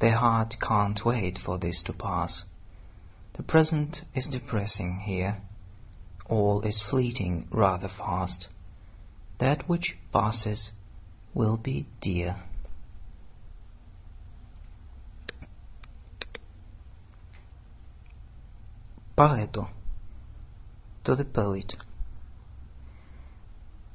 The 0.00 0.14
heart 0.14 0.58
can't 0.58 1.04
wait 1.04 1.38
for 1.38 1.58
this 1.58 1.82
to 1.84 1.92
pass. 1.92 2.44
The 3.34 3.42
present 3.42 4.02
is 4.14 4.26
depressing 4.28 5.00
here. 5.00 5.40
All 6.26 6.62
is 6.62 6.82
fleeting 6.90 7.46
rather 7.50 7.88
fast. 7.88 8.48
That 9.38 9.68
which 9.68 9.98
passes 10.10 10.72
will 11.34 11.58
be 11.58 11.86
dear. 12.00 12.36
Поэту. 19.14 19.68
To 21.04 21.16
the 21.16 21.24
poet. 21.24 21.76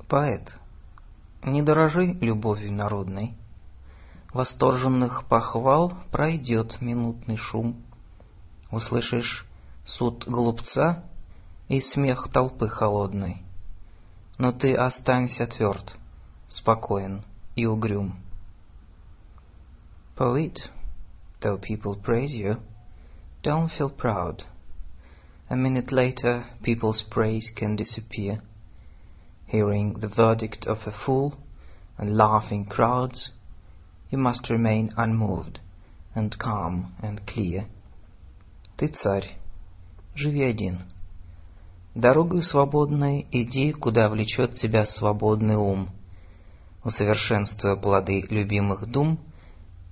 Поэт, 0.09 0.53
не 1.43 1.61
дорожи 1.61 2.13
любовью 2.19 2.73
народной. 2.73 3.33
Восторженных 4.33 5.25
похвал 5.25 5.93
пройдет 6.11 6.81
минутный 6.81 7.37
шум. 7.37 7.81
Услышишь 8.71 9.45
суд 9.85 10.25
глупца 10.27 11.05
и 11.69 11.79
смех 11.79 12.29
толпы 12.31 12.67
холодной. 12.67 13.41
Но 14.37 14.51
ты 14.51 14.75
останься 14.75 15.47
тверд, 15.47 15.95
спокоен 16.49 17.23
и 17.55 17.65
угрюм. 17.65 18.19
Poet, 20.17 20.57
though 21.41 21.57
people 21.57 21.95
praise 21.95 22.33
you, 22.33 22.59
don't 23.43 23.69
feel 23.69 23.89
proud. 23.89 24.43
A 25.52 25.56
minute 25.56 25.92
later, 25.92 26.46
people's 26.62 27.02
praise 27.10 27.50
can 27.54 27.76
disappear. 27.76 28.40
Hearing 29.46 30.00
the 30.00 30.08
verdict 30.08 30.66
of 30.66 30.78
a 30.86 30.92
fool 31.04 31.34
and 31.98 32.16
laughing 32.16 32.64
crowds, 32.64 33.30
you 34.10 34.16
must 34.16 34.48
remain 34.48 34.92
unmoved 34.96 35.60
and 36.14 36.38
calm 36.38 36.94
and 37.02 37.26
clear. 37.26 37.66
Ты 38.78 38.88
царь, 38.88 39.36
живи 40.14 40.42
один. 40.42 40.84
Дорогой 41.94 42.42
свободной 42.42 43.26
иди, 43.30 43.72
куда 43.72 44.08
влечет 44.08 44.54
тебя 44.54 44.86
свободный 44.86 45.56
ум, 45.56 45.90
усовершенствуя 46.82 47.76
плоды 47.76 48.22
любимых 48.30 48.90
дум, 48.90 49.18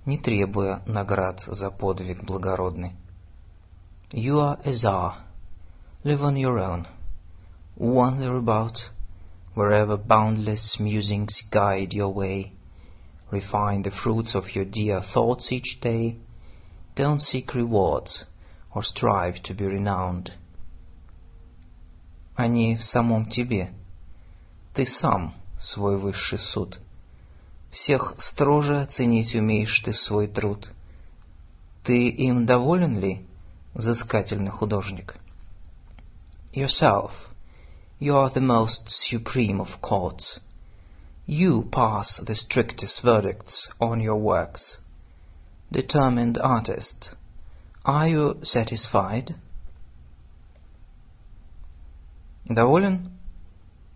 не 0.07 0.17
требуя 0.17 0.83
наград 0.87 1.41
за 1.47 1.71
подвиг 1.71 2.25
благородный. 2.25 2.95
You 4.11 4.39
are 4.39 4.59
a 4.65 4.73
czar, 4.73 5.24
Live 6.06 6.22
on 6.22 6.38
your 6.38 6.60
own. 6.60 6.86
Wander 7.76 8.38
about 8.38 8.78
wherever 9.56 9.98
boundless 9.98 10.78
musings 10.80 11.42
guide 11.52 11.94
your 11.94 12.14
way. 12.14 12.52
Refine 13.32 13.82
the 13.82 13.90
fruits 13.90 14.36
of 14.36 14.54
your 14.54 14.66
dear 14.66 15.02
thoughts 15.02 15.52
each 15.52 15.80
day. 15.82 16.18
Don't 16.96 17.22
seek 17.22 17.56
rewards 17.56 18.26
or 18.76 18.84
strive 18.84 19.42
to 19.46 19.56
be 19.56 19.66
renowned. 19.66 20.30
Они 22.36 22.76
в 22.76 22.84
самом 22.84 23.26
тебе. 23.26 23.74
Ты 24.76 24.86
сам 24.86 25.34
свой 25.58 25.98
высший 25.98 26.38
суд. 26.38 26.80
Всех 27.72 28.14
строже 28.20 28.80
оценить 28.80 29.34
умеешь 29.34 29.82
ты 29.84 29.92
свой 29.92 30.28
труд. 30.28 30.70
Ты 31.84 32.10
им 32.10 32.46
доволен 32.46 33.00
ли, 33.00 33.26
взыскательный 33.74 34.52
художник? 34.52 35.16
yourself. 36.55 37.11
You 37.99 38.15
are 38.17 38.31
the 38.33 38.41
most 38.41 38.83
supreme 38.89 39.61
of 39.61 39.81
courts. 39.83 40.41
You 41.27 41.69
pass 41.71 42.21
the 42.27 42.35
strictest 42.35 43.03
verdicts 43.03 43.69
on 43.81 44.01
your 44.01 44.17
works. 44.17 44.79
Determined 45.71 46.39
artist, 46.39 47.11
are 47.85 48.09
you 48.09 48.41
satisfied? 48.43 49.35
Доволен? 52.49 53.11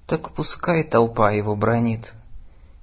Так 0.07 0.35
пускай 0.35 0.85
толпа 0.85 1.33
его 1.33 1.57
бронит 1.57 2.13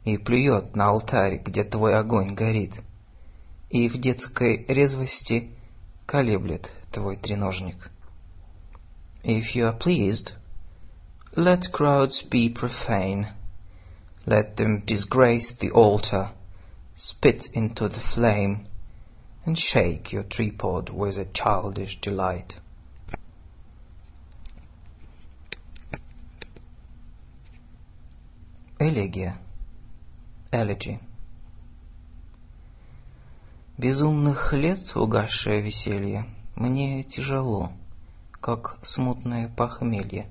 и 0.04 0.18
плюет 0.18 0.76
на 0.76 0.90
алтарь, 0.90 1.38
где 1.38 1.64
твой 1.64 1.96
огонь 1.96 2.34
горит, 2.34 2.74
и 3.70 3.88
в 3.88 4.02
детской 4.02 4.66
резвости 4.68 5.52
колеблет 6.06 6.74
твой 6.92 7.16
треножник. 7.16 7.92
If 9.26 9.56
you 9.56 9.66
are 9.66 9.74
pleased, 9.74 10.32
let 11.36 11.72
crowds 11.72 12.24
be 12.30 12.50
profane. 12.50 13.28
Let 14.26 14.58
them 14.58 14.84
disgrace 14.86 15.54
the 15.60 15.72
altar, 15.72 16.32
spit 16.96 17.46
into 17.54 17.88
the 17.88 18.02
flame, 18.14 18.68
and 19.46 19.58
shake 19.58 20.12
your 20.12 20.24
tripod 20.24 20.90
with 20.90 21.18
a 21.18 21.26
childish 21.26 22.00
delight. 22.02 22.56
Элегия. 28.80 29.38
Elegy. 30.52 31.00
Безумных 33.78 34.52
лет 34.54 34.96
угасшее 34.96 35.62
веселье, 35.62 36.26
мне 36.56 37.04
тяжело — 37.04 37.85
как 38.47 38.79
смутное 38.85 39.49
похмелье. 39.49 40.31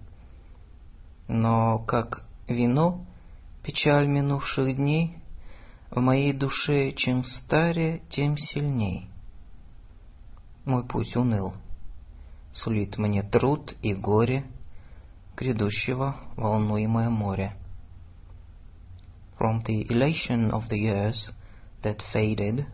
Но 1.28 1.80
как 1.80 2.24
вино, 2.48 3.06
печаль 3.62 4.08
минувших 4.08 4.78
дней, 4.78 5.18
в 5.92 6.00
моей 6.00 6.32
душе 6.32 6.94
чем 6.94 7.26
старее, 7.26 8.02
тем 8.08 8.38
сильней. 8.38 9.10
Мой 10.64 10.86
путь 10.86 11.14
уныл, 11.18 11.56
сулит 12.54 12.98
мне 12.98 13.22
труд 13.22 13.76
и 13.82 13.94
горе 13.94 14.46
грядущего 15.36 16.16
волнуемое 16.38 17.10
море. 17.10 17.58
From 19.38 19.62
the 19.66 19.86
elation 19.90 20.52
of 20.52 20.70
the 20.70 20.80
years 20.80 21.32
that 21.84 22.02
faded, 22.14 22.66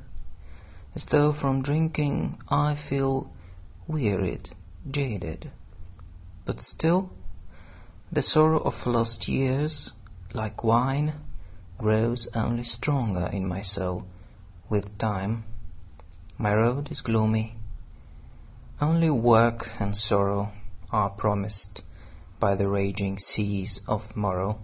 as 0.93 1.03
though 1.09 1.33
from 1.33 1.63
drinking 1.63 2.37
I 2.47 2.77
feel 2.87 3.31
wearied, 3.87 4.51
jaded. 4.90 5.50
But 6.44 6.60
still, 6.60 7.10
the 8.12 8.22
sorrow 8.22 8.60
of 8.60 8.86
lost 8.86 9.28
years, 9.28 9.90
like 10.32 10.62
wine, 10.62 11.14
grows 11.78 12.28
only 12.34 12.62
stronger 12.62 13.26
in 13.26 13.46
my 13.46 13.62
soul 13.62 14.04
with 14.70 14.98
time. 14.98 15.44
My 16.38 16.54
road 16.54 16.88
is 16.90 17.00
gloomy. 17.00 17.56
Only 18.80 19.10
work 19.10 19.66
and 19.80 19.96
sorrow 19.96 20.52
are 20.92 21.10
promised 21.10 21.82
by 22.38 22.54
the 22.54 22.68
raging 22.68 23.18
seas 23.18 23.80
of 23.88 24.14
morrow. 24.14 24.58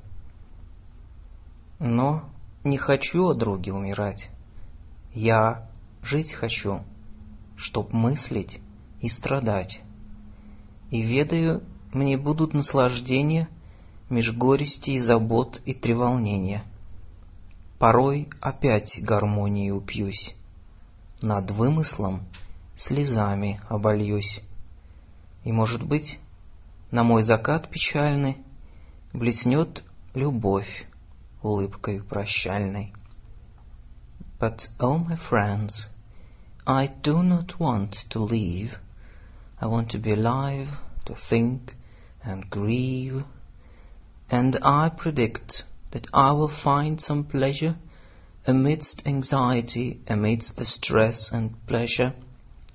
Но 1.81 2.31
не 2.65 2.79
хочу, 2.79 3.27
о 3.27 3.35
друге, 3.35 3.73
умирать. 3.73 4.31
Я 5.15 5.69
жить 6.03 6.33
хочу, 6.33 6.85
чтоб 7.57 7.93
мыслить 7.93 8.61
и 9.01 9.09
страдать 9.09 9.81
И 10.90 11.02
ведаю, 11.02 11.64
мне 11.94 12.18
будут 12.18 12.54
наслаждения 12.54 13.50
меж 14.10 14.32
горести 14.34 14.92
и 14.92 15.00
забот 15.00 15.62
и 15.66 15.74
треволнения. 15.74 16.64
Порой 17.78 18.30
опять 18.42 19.00
гармонии 19.04 19.70
упьюсь, 19.70 20.34
над 21.22 21.52
вымыслом 21.52 22.24
слезами 22.76 23.60
обольюсь. 23.70 24.42
И, 25.44 25.52
может 25.52 25.84
быть, 25.84 26.20
на 26.92 27.04
мой 27.04 27.22
закат 27.24 27.70
печальный 27.70 28.38
блеснет 29.14 29.84
любовь 30.14 30.88
улыбкой 31.42 32.02
прощальной. 32.02 32.94
But, 34.40 34.60
oh 34.80 35.06
my 35.06 35.18
friends, 35.30 35.90
I 36.66 36.88
do 37.04 37.22
not 37.22 37.60
want 37.60 37.94
to 38.10 38.20
leave— 38.20 38.72
I 39.60 39.66
want 39.66 39.92
to 39.92 39.98
be 39.98 40.14
alive, 40.14 40.68
to 41.06 41.16
think 41.30 41.74
and 42.24 42.50
grieve. 42.50 43.24
And 44.30 44.58
I 44.62 44.90
predict 44.96 45.64
that 45.92 46.08
I 46.14 46.32
will 46.34 46.52
find 46.64 47.02
some 47.02 47.24
pleasure 47.24 47.76
amidst 48.46 49.02
anxiety, 49.06 50.00
amidst 50.08 50.56
the 50.56 50.66
stress 50.66 51.30
and 51.34 51.56
pleasure. 51.68 52.14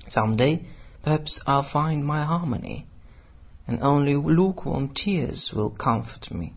Some 0.08 0.36
day, 0.36 0.66
perhaps 1.02 1.40
I'll 1.46 1.68
find 1.70 2.04
my 2.04 2.24
harmony, 2.24 2.86
and 3.66 3.82
only 3.82 4.14
lukewarm 4.16 4.92
tears 4.94 5.52
will 5.54 5.70
comfort 5.70 6.30
me, 6.30 6.52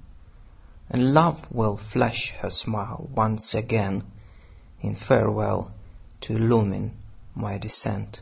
and 0.90 1.14
love 1.14 1.38
will 1.52 1.80
flash 1.94 2.34
her 2.42 2.50
smile 2.50 3.10
once 3.16 3.54
again 3.54 4.04
in 4.82 4.96
farewell 4.96 5.72
to 6.22 6.36
illumine 6.36 6.94
my 7.36 7.58
descent. 7.58 8.20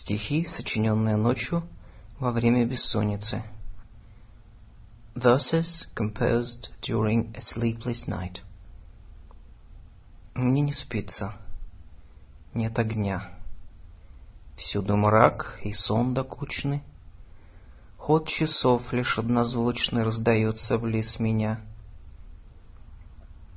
Стихи, 0.00 0.46
сочиненные 0.46 1.16
ночью 1.16 1.62
во 2.18 2.32
время 2.32 2.64
бессонницы. 2.64 3.42
Verses 5.14 5.86
composed 5.94 6.70
during 6.80 7.36
a 7.36 7.40
sleepless 7.40 8.08
night. 8.08 8.40
Мне 10.34 10.62
не 10.62 10.72
спится, 10.72 11.34
нет 12.54 12.78
огня. 12.78 13.30
Всюду 14.56 14.96
мрак 14.96 15.60
и 15.64 15.74
сон 15.74 16.14
докучный. 16.14 16.82
Ход 17.98 18.26
часов 18.26 18.94
лишь 18.94 19.18
однозвучный 19.18 20.02
раздается 20.02 20.78
близ 20.78 21.20
меня. 21.20 21.60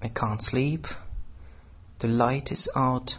I 0.02 0.10
can't 0.10 0.42
sleep, 0.42 0.88
the 2.00 2.10
light 2.10 2.52
is 2.52 2.68
out, 2.76 3.12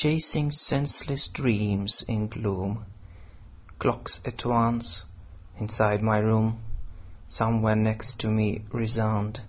chasing 0.00 0.52
senseless 0.52 1.28
dreams 1.34 2.04
in 2.06 2.28
gloom. 2.28 2.84
Clocks 3.80 4.20
at 4.24 4.44
once, 4.44 5.04
inside 5.58 6.00
my 6.02 6.18
room, 6.18 6.60
somewhere 7.28 7.74
next 7.74 8.20
to 8.20 8.28
me 8.28 8.62
resound. 8.72 9.40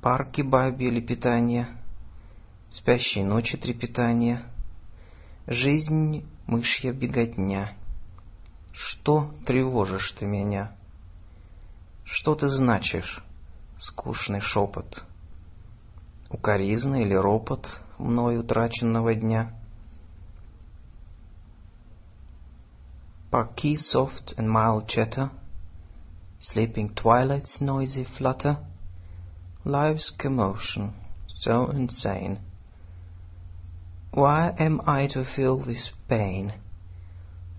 Парки 0.00 0.42
бабье 0.42 0.90
лепетание, 0.90 1.66
спящей 2.70 3.24
ночи 3.24 3.56
трепетание, 3.56 4.44
жизнь 5.48 6.24
мышья 6.46 6.92
беготня. 6.92 7.76
Что 8.72 9.34
тревожишь 9.44 10.12
ты 10.12 10.26
меня? 10.26 10.70
Что 12.04 12.36
ты 12.36 12.46
значишь, 12.46 13.24
скучный 13.78 14.40
шепот? 14.40 15.02
Укоризна 16.30 17.02
или 17.02 17.14
ропот 17.14 17.68
мной 18.01 18.37
утраченного 18.37 19.15
дня? 19.15 19.51
Parquet 23.31 23.75
soft 23.75 24.33
and 24.37 24.49
mild 24.49 24.87
chatter, 24.87 25.29
sleeping 26.39 26.93
twilight's 26.95 27.59
noisy 27.59 28.05
flutter, 28.17 28.57
life's 29.65 30.11
commotion, 30.17 30.93
so 31.27 31.65
insane. 31.67 32.39
Why 34.11 34.55
am 34.57 34.81
I 34.87 35.07
to 35.07 35.25
feel 35.35 35.63
this 35.63 35.91
pain? 36.07 36.53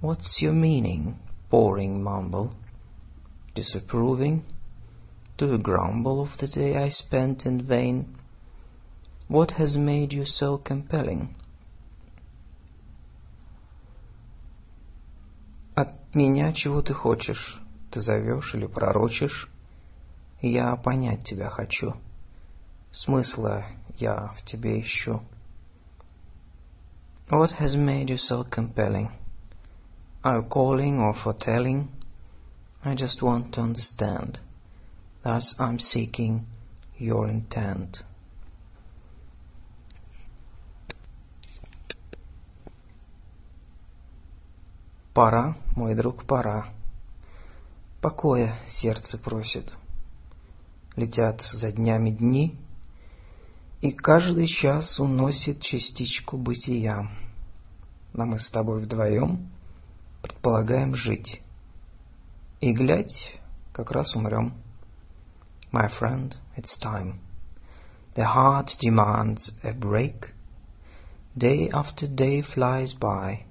What's 0.01 0.41
your 0.41 0.53
meaning, 0.53 1.19
boring 1.51 2.03
mumble? 2.03 2.55
Disapproving? 3.55 4.45
Do 5.37 5.47
you 5.47 5.59
grumble 5.59 6.21
of 6.23 6.39
the 6.41 6.49
day 6.49 6.77
I 6.77 6.89
spent 6.89 7.47
in 7.47 7.67
vain? 7.67 8.17
What 9.33 9.53
has 9.59 9.77
made 9.77 10.13
you 10.13 10.25
so 10.25 10.59
compelling? 10.59 11.35
От 15.75 16.15
меня 16.15 16.53
чего 16.53 16.83
ты 16.83 16.95
хочешь? 16.95 17.61
Ты 17.91 18.01
зовешь 18.01 18.55
или 18.55 18.67
пророчишь? 18.67 19.49
Я 20.41 20.75
понять 20.77 21.25
тебя 21.25 21.51
хочу. 21.51 21.95
Смысла 22.93 23.67
я 23.97 24.33
в 24.37 24.43
тебе 24.45 24.81
ищу. 24.81 25.23
What 27.31 27.53
has 27.61 27.77
made 27.77 28.09
you 28.09 28.17
so 28.17 28.45
compelling? 28.45 29.11
Are 30.25 30.39
you 30.41 30.49
calling 30.49 30.99
or 30.99 31.15
foretelling? 31.15 31.89
I 32.83 32.95
just 32.95 33.23
want 33.23 33.53
to 33.55 33.61
understand. 33.61 34.41
Thus 35.23 35.55
I'm 35.59 35.79
seeking 35.79 36.47
your 36.99 37.29
intent. 37.29 37.99
Пора, 45.14 45.56
мой 45.76 45.94
друг, 45.94 46.26
пора. 46.26 46.70
Покоя 48.02 48.60
сердце 48.68 49.18
просит. 49.18 49.72
Летят 50.96 51.42
за 51.54 51.72
днями 51.72 52.10
дни, 52.10 52.58
и 53.82 53.92
каждый 53.92 54.48
час 54.48 55.00
уносит 55.00 55.62
частичку 55.62 56.38
бытия. 56.38 57.10
Но 58.14 58.26
мы 58.26 58.40
с 58.40 58.50
тобой 58.50 58.82
вдвоем 58.82 59.50
предполагаем 60.22 60.96
жить. 60.96 61.42
И 62.60 62.72
глядь, 62.74 63.40
как 63.72 63.92
раз 63.92 64.16
умрем. 64.16 64.54
My 65.72 65.90
friend, 66.00 66.34
it's 66.56 66.80
time. 66.82 67.20
The 68.16 68.26
heart 68.26 68.70
demands 68.82 69.52
a 69.64 69.74
break. 69.74 70.34
Day 71.36 71.70
after 71.70 72.08
day 72.08 72.42
flies 72.42 72.94
by, 72.94 73.44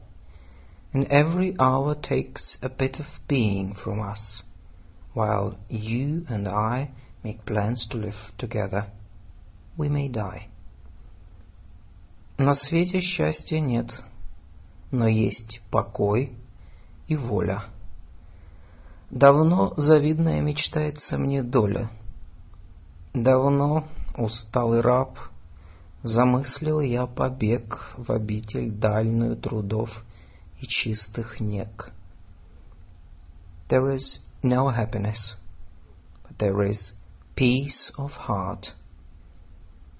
and 0.92 1.06
every 1.08 1.56
hour 1.58 1.94
takes 1.94 2.58
a 2.62 2.68
bit 2.68 2.98
of 2.98 3.06
being 3.26 3.74
from 3.74 4.00
us, 4.00 4.42
while 5.14 5.58
you 5.68 6.24
and 6.28 6.46
I 6.46 6.90
make 7.24 7.46
plans 7.46 7.86
to 7.90 7.96
live 7.96 8.32
together. 8.38 8.86
We 9.76 9.88
may 9.88 10.08
die. 10.08 10.48
На 12.38 12.54
свете 12.54 13.00
счастья 13.00 13.60
нет, 13.60 13.90
но 14.90 15.06
есть 15.06 15.60
покой 15.70 16.36
и 17.06 17.16
воля. 17.16 17.64
Давно 19.10 19.74
завидная 19.76 20.40
мечтается 20.40 21.18
мне 21.18 21.42
доля. 21.42 21.90
Давно, 23.14 23.86
усталый 24.16 24.80
раб, 24.80 25.18
замыслил 26.02 26.80
я 26.80 27.06
побег 27.06 27.94
в 27.96 28.10
обитель 28.10 28.70
дальную 28.70 29.36
трудов 29.36 29.90
и 30.61 30.67
чистых 30.67 31.39
нек. 31.39 31.91
There 33.69 33.89
is 33.89 34.19
no 34.43 34.69
happiness, 34.69 35.35
but 36.23 36.37
there 36.39 36.61
is 36.63 36.93
peace 37.35 37.91
of 37.97 38.11
heart. 38.11 38.67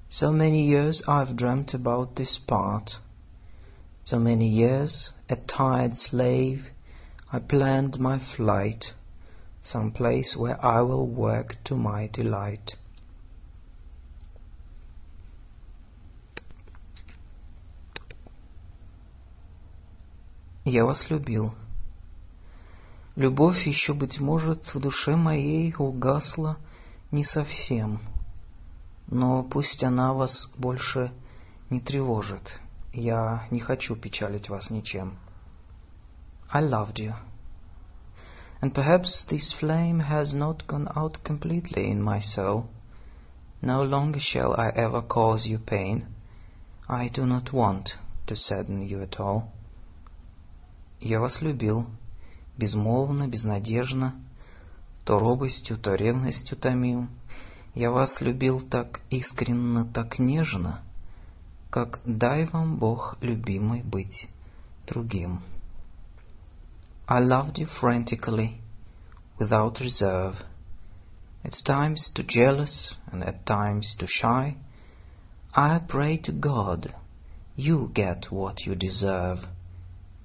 So 0.10 0.32
many 0.32 0.66
years 0.68 1.04
I've 1.08 1.36
dreamt 1.36 1.74
about 1.74 2.16
this 2.16 2.40
part. 2.48 2.92
So 4.04 4.18
many 4.20 4.48
years, 4.48 5.12
a 5.30 5.36
tired 5.36 5.96
slave, 5.96 6.68
I 7.32 7.40
planned 7.40 8.00
my 8.00 8.20
flight, 8.36 8.86
some 9.64 9.92
place 9.92 10.36
where 10.38 10.64
I 10.66 10.82
will 10.82 11.06
work 11.06 11.56
to 11.66 11.76
my 11.76 12.08
delight. 12.08 12.72
Я 20.65 20.85
вас 20.85 21.11
любил. 21.11 21.55
Любовь 23.17 23.67
еще, 23.67 23.95
быть 23.95 24.21
может, 24.21 24.73
в 24.73 24.79
душе 24.79 25.17
моей 25.17 25.75
угасла 25.77 26.57
не 27.11 27.25
совсем, 27.25 28.01
но 29.09 29.43
пусть 29.43 29.83
она 29.83 30.13
вас 30.13 30.49
больше 30.57 31.13
не 31.69 31.81
тревожит. 31.81 32.61
Я 32.93 33.49
не 33.51 33.59
хочу 33.59 33.97
печалить 33.97 34.49
вас 34.49 34.71
ничем. 34.71 35.19
I 36.49 36.63
loved 36.63 36.95
you. 36.99 37.15
And 38.61 38.73
perhaps 38.73 39.27
this 39.29 39.53
flame 39.59 39.99
has 39.99 40.33
not 40.33 40.67
gone 40.69 40.89
out 40.95 41.25
completely 41.25 41.91
in 41.91 42.01
my 42.01 42.21
soul. 42.21 42.67
No 43.61 43.83
longer 43.83 44.21
shall 44.21 44.55
I 44.55 44.71
ever 44.71 45.03
cause 45.03 45.45
you 45.45 45.59
pain. 45.59 46.07
I 46.89 47.09
do 47.09 47.27
not 47.27 47.53
want 47.53 47.95
to 48.27 48.37
sadden 48.37 48.83
you 48.83 49.03
at 49.03 49.19
all. 49.19 49.51
Я 51.05 51.19
вас 51.19 51.43
любил, 51.43 51.87
безмолвно, 52.57 53.27
безнадежно, 53.27 54.15
то 55.05 55.19
робостью, 55.19 55.77
то 55.77 55.97
ревностью 55.97 56.57
томил. 56.57 57.09
Я 57.75 57.91
вас 57.91 58.21
любил 58.21 58.61
так 58.61 59.01
искренно, 59.11 59.85
так 59.85 60.21
нежно, 60.21 60.81
как 61.71 61.99
дай 62.05 62.47
вам 62.47 62.77
Бог, 62.77 63.17
любимый, 63.21 63.83
быть 63.83 64.29
другим. 64.87 65.43
I 67.09 67.21
loved 67.21 67.55
you 67.55 67.67
frantically, 67.81 68.61
without 69.41 69.81
reserve, 69.81 70.37
at 71.43 71.55
times 71.65 72.13
too 72.15 72.23
jealous 72.23 72.95
and 73.11 73.25
at 73.25 73.45
times 73.45 73.97
too 73.99 74.07
shy. 74.07 74.57
I 75.53 75.81
pray 75.81 76.17
to 76.19 76.33
God, 76.33 76.95
you 77.57 77.91
get 77.93 78.31
what 78.31 78.65
you 78.65 78.77
deserve, 78.77 79.41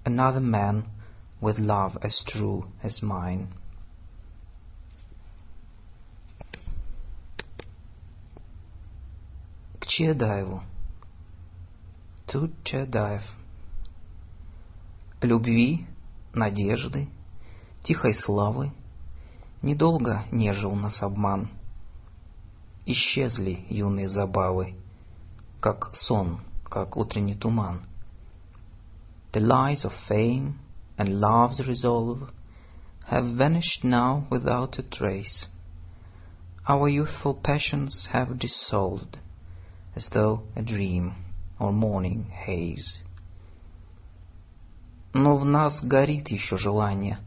another 0.08 0.40
man 0.40 0.86
with 1.40 1.60
love 1.60 1.98
as 2.02 2.24
true 2.26 2.66
as 2.82 3.04
mine. 3.04 3.50
К 9.80 9.86
Чаадаеву. 9.86 10.64
Тут 12.26 12.52
Чаадаев. 12.64 13.24
Любви, 15.22 15.86
надежды, 16.34 17.10
тихой 17.84 18.16
славы 18.16 18.72
Недолго 19.64 20.24
нежил 20.32 20.76
нас 20.76 21.02
обман. 21.02 21.50
Исчезли 22.86 23.66
юные 23.70 24.08
забавы, 24.08 24.76
Как 25.60 25.96
сон, 25.96 26.42
как 26.64 26.96
утренний 26.96 27.34
туман. 27.34 27.87
The 29.37 29.41
lies 29.41 29.85
of 29.85 29.93
fame 30.09 30.59
and 30.99 31.21
love's 31.21 31.67
resolve 31.67 32.31
Have 33.07 33.37
vanished 33.37 33.85
now 33.85 34.27
without 34.31 34.79
a 34.79 34.83
trace. 34.83 35.47
Our 36.69 36.89
youthful 36.89 37.35
passions 37.35 38.09
have 38.13 38.39
dissolved, 38.39 39.19
as 39.97 40.09
though 40.13 40.43
a 40.55 40.63
dream 40.63 41.15
or 41.59 41.73
morning 41.73 42.31
haze. 42.31 43.03
Но 45.13 45.37
в 45.37 45.45
нас 45.45 45.83
горит 45.83 46.29
еще 46.29 46.57
желание. 46.57 47.19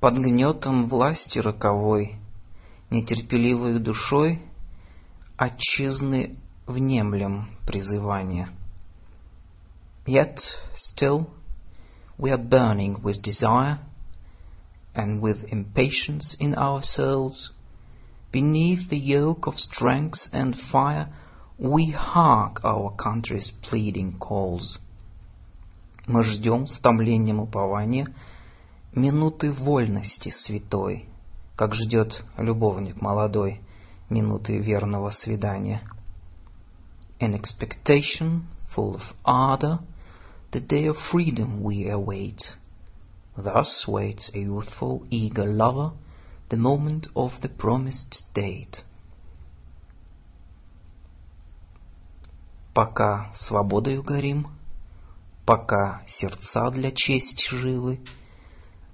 Под 0.00 0.14
гнетом 0.14 0.88
власти 0.88 1.38
роковой, 1.38 2.16
нетерпеливой 2.90 3.78
душой, 3.78 4.42
отчизны 5.36 6.38
внемлем 6.66 7.50
призывания. 7.66 8.50
Yet 10.06 10.40
still 10.74 11.30
we 12.18 12.30
are 12.30 12.38
burning 12.38 13.02
with 13.02 13.22
desire 13.22 13.78
and 14.94 15.22
with 15.22 15.44
impatience 15.52 16.36
in 16.40 16.54
our 16.54 16.82
souls. 16.82 17.50
Beneath 18.32 18.88
the 18.90 18.98
yoke 18.98 19.46
of 19.46 19.58
strength 19.58 20.28
and 20.32 20.56
fire, 20.56 21.08
we 21.58 21.90
hark 21.90 22.60
our 22.64 22.90
country's 22.96 23.52
pleading 23.62 24.18
calls. 24.18 24.78
Мы 26.06 26.24
ждем 26.24 26.66
с 26.66 26.80
томлением 26.80 27.40
упования 27.40 28.08
минуты 28.94 29.52
вольности 29.52 30.30
святой, 30.30 31.08
как 31.56 31.74
ждет 31.74 32.24
любовник 32.36 33.00
молодой 33.00 33.60
минуты 34.08 34.58
верного 34.58 35.10
свидания. 35.10 35.82
In 37.20 37.34
expectation, 37.34 38.44
full 38.74 38.96
of 38.96 39.02
ardor, 39.24 39.80
the 40.54 40.60
day 40.60 40.86
of 40.86 40.96
freedom 41.10 41.62
we 41.62 41.88
await. 41.88 42.42
Thus 43.36 43.84
waits 43.86 44.30
a 44.34 44.38
youthful, 44.38 45.06
eager 45.10 45.44
lover 45.44 45.92
the 46.48 46.56
moment 46.56 47.06
of 47.14 47.32
the 47.42 47.48
promised 47.48 48.24
date. 48.34 48.82
Пока 52.74 53.32
свободою 53.34 54.02
горим, 54.02 54.48
пока 55.46 56.02
сердца 56.06 56.70
для 56.70 56.90
чести 56.92 57.44
живы, 57.54 58.00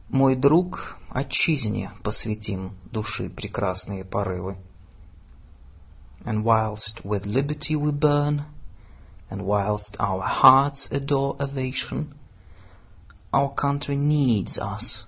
мой 0.08 0.36
друг, 0.36 0.96
отчизне 1.10 1.92
посвятим 2.02 2.76
души 2.92 3.28
прекрасные 3.28 4.04
порывы. 4.04 4.56
And 6.24 6.44
whilst 6.44 7.04
with 7.04 7.24
liberty 7.24 7.76
we 7.76 7.92
burn, 7.92 8.42
and 9.31 9.45
whilst 9.45 9.95
our 9.97 10.21
hearts 10.21 10.89
adore 10.91 11.37
ovation, 11.41 12.13
our 13.31 13.53
country 13.53 13.95
needs 13.95 14.59
us. 14.59 15.03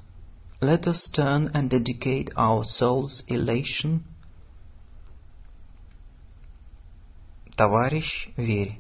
Let 0.62 0.88
us 0.88 1.10
turn 1.14 1.52
and 1.54 1.70
dedicate 1.70 2.32
our 2.38 2.64
souls' 2.64 3.22
elation. 3.28 4.06
Товарищ, 7.58 8.30
верь, 8.38 8.80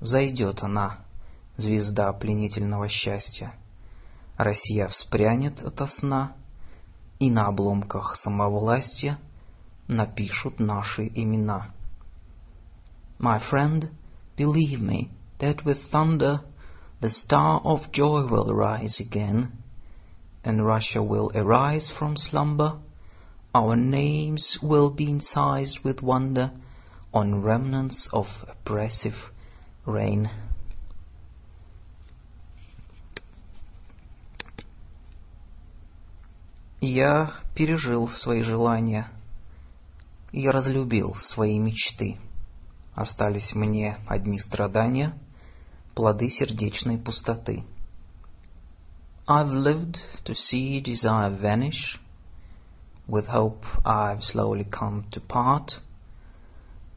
взойдет 0.00 0.62
она, 0.62 1.00
звезда 1.56 2.12
пленительного 2.12 2.88
счастья. 2.88 3.54
Россия 4.36 4.86
вспрянет 4.86 5.62
ото 5.64 5.88
сна, 5.88 6.36
и 7.18 7.28
на 7.28 7.48
обломках 7.48 8.14
самовластия 8.14 9.18
напишут 9.88 10.60
наши 10.60 11.10
имена. 11.12 11.72
My 13.18 13.40
friend, 13.50 13.90
believe 14.35 14.79
me 14.81 15.09
that 15.39 15.65
with 15.65 15.77
thunder 15.91 16.41
the 17.01 17.09
star 17.09 17.61
of 17.63 17.91
joy 17.91 18.27
will 18.29 18.53
rise 18.53 18.99
again, 18.99 19.51
and 20.43 20.65
Russia 20.65 21.01
will 21.01 21.31
arise 21.33 21.91
from 21.97 22.15
slumber. 22.15 22.79
Our 23.53 23.75
names 23.75 24.59
will 24.61 24.91
be 24.91 25.09
incised 25.09 25.79
with 25.83 26.01
wonder 26.01 26.51
on 27.13 27.41
remnants 27.41 28.07
of 28.13 28.27
oppressive 28.47 29.15
reign. 29.85 30.29
Я 36.79 37.33
пережил 37.55 38.09
свои 38.09 38.41
желания 38.41 39.07
и 40.31 40.47
разлюбил 40.47 41.15
свои 41.21 41.59
мечты. 41.59 42.17
Остались 42.96 43.54
мне 43.54 43.98
одни 44.06 44.38
страдания— 44.38 45.12
плоды 45.94 46.30
сердечной 46.30 46.96
пустоты. 46.96 47.62
I've 49.28 49.50
lived 49.50 49.98
to 50.24 50.34
see 50.34 50.80
desire 50.80 51.30
vanish, 51.30 52.00
with 53.06 53.26
hope 53.26 53.62
I've 53.84 54.22
slowly 54.22 54.64
come 54.64 55.04
to 55.10 55.20
part, 55.20 55.78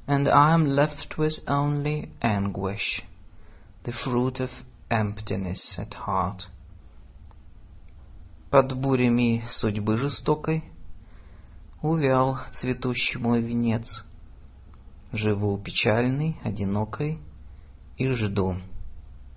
and 0.07 0.29
I 0.29 0.53
am 0.53 0.67
left 0.67 1.17
with 1.17 1.33
only 1.47 2.13
anguish, 2.21 3.03
the 3.83 3.91
fruit 3.91 4.39
of 4.39 4.51
emptiness 4.89 5.77
at 5.77 5.93
heart. 5.95 6.47
Под 8.49 8.73
бурями 8.73 9.43
судьбы 9.49 9.97
жестокой 9.97 10.63
увял 11.81 12.39
цветущий 12.53 13.19
мой 13.19 13.41
венец. 13.41 14.05
Живу 15.11 15.57
печальный, 15.57 16.37
одинокой 16.43 17.19
и 17.97 18.07
жду 18.09 18.57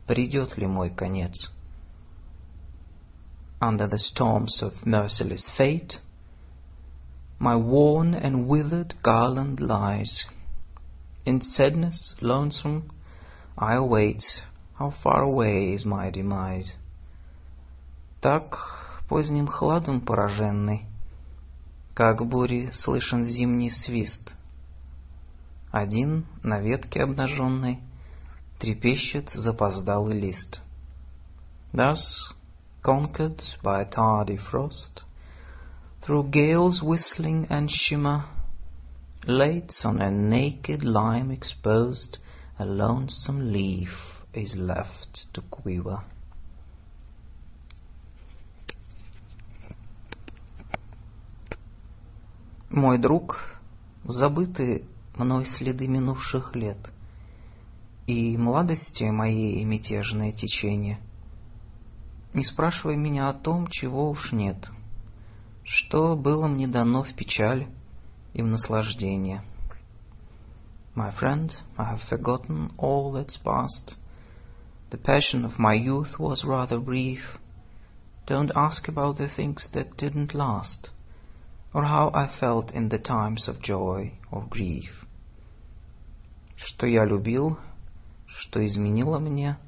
придет 0.07 0.59
ли 0.59 0.67
мой 0.67 0.91
конец. 0.91 1.51
Under 3.61 3.89
the 3.89 3.99
storms 3.99 4.61
of 4.61 4.75
merciless 4.85 5.45
fate, 5.57 5.99
my 7.39 7.57
worn 7.57 8.15
and 8.15 8.47
withered 8.47 8.95
garland 9.03 9.61
lies. 9.61 10.27
In 11.25 11.41
sadness 11.41 12.17
lonesome, 12.21 12.91
I 13.57 13.75
await 13.75 14.23
how 14.75 14.91
far 15.03 15.23
away 15.23 15.73
is 15.73 15.85
my 15.85 16.11
demise. 16.11 16.77
Так 18.21 18.59
поздним 19.09 19.47
хладом 19.47 20.01
пораженный, 20.01 20.87
как 21.95 22.27
бури 22.27 22.71
слышен 22.73 23.25
зимний 23.25 23.71
свист. 23.71 24.35
Один 25.73 26.27
на 26.43 26.61
ветке 26.61 27.03
обнаженной 27.03 27.81
трепещет 28.59 29.31
запоздалый 29.31 30.21
лист. 30.21 30.61
Thus, 31.73 31.97
conquered 32.85 33.41
by 33.65 33.89
tardy 33.91 34.37
frost, 34.37 35.01
through 36.03 36.31
gales 36.31 36.83
whistling 36.83 37.47
and 37.49 37.71
shimmer, 37.71 38.27
late 39.27 39.73
on 39.83 40.03
a 40.03 40.11
naked 40.11 40.85
lime 40.85 41.31
exposed, 41.31 42.19
a 42.59 42.67
lonesome 42.67 43.51
leaf 43.51 43.89
is 44.35 44.55
left 44.55 45.27
to 45.33 45.41
quiver. 45.49 46.05
Мой 52.69 52.99
друг, 52.99 53.39
забыты 54.05 54.85
мной 55.17 55.47
следы 55.47 55.89
минувших 55.89 56.55
лет— 56.57 56.79
и 58.07 58.37
младости 58.37 59.05
моей 59.05 59.65
мятежное 59.65 60.33
течение. 60.33 60.99
Не 62.35 62.45
спрашивай 62.45 62.97
меня 62.97 63.29
о 63.29 63.35
том, 63.35 63.69
чего 63.69 64.11
уж 64.11 64.33
нет, 64.33 64.69
что 65.65 66.17
было 66.17 66.49
мне 66.49 66.67
дано 66.67 67.03
в 67.03 67.15
печаль 67.15 67.69
и 68.33 68.43
в 68.43 68.47
наслаждение. 68.47 69.43
My 70.95 71.15
friend, 71.19 71.53
I 71.79 71.95
have 71.95 72.03
forgotten 72.09 72.73
all 72.77 73.13
that's 73.13 73.39
past. 73.43 73.95
The 74.91 74.99
passion 74.99 75.45
of 75.45 75.59
my 75.59 75.75
youth 75.75 76.19
was 76.19 76.45
rather 76.45 76.79
brief. 76.79 77.39
Don't 78.27 78.53
ask 78.55 78.89
about 78.89 79.17
the 79.17 79.29
things 79.29 79.67
that 79.73 79.97
didn't 79.97 80.35
last, 80.35 80.91
or 81.73 81.85
how 81.85 82.11
I 82.15 82.29
felt 82.39 82.73
in 82.73 82.91
the 82.91 82.99
times 82.99 83.49
of 83.49 83.63
joy 83.63 84.13
or 84.31 84.45
grief. 84.51 85.02
Что 86.65 86.87
я 86.87 87.05
любил, 87.05 87.59
что 88.27 88.65
изменило 88.65 89.19
мне. 89.19 89.59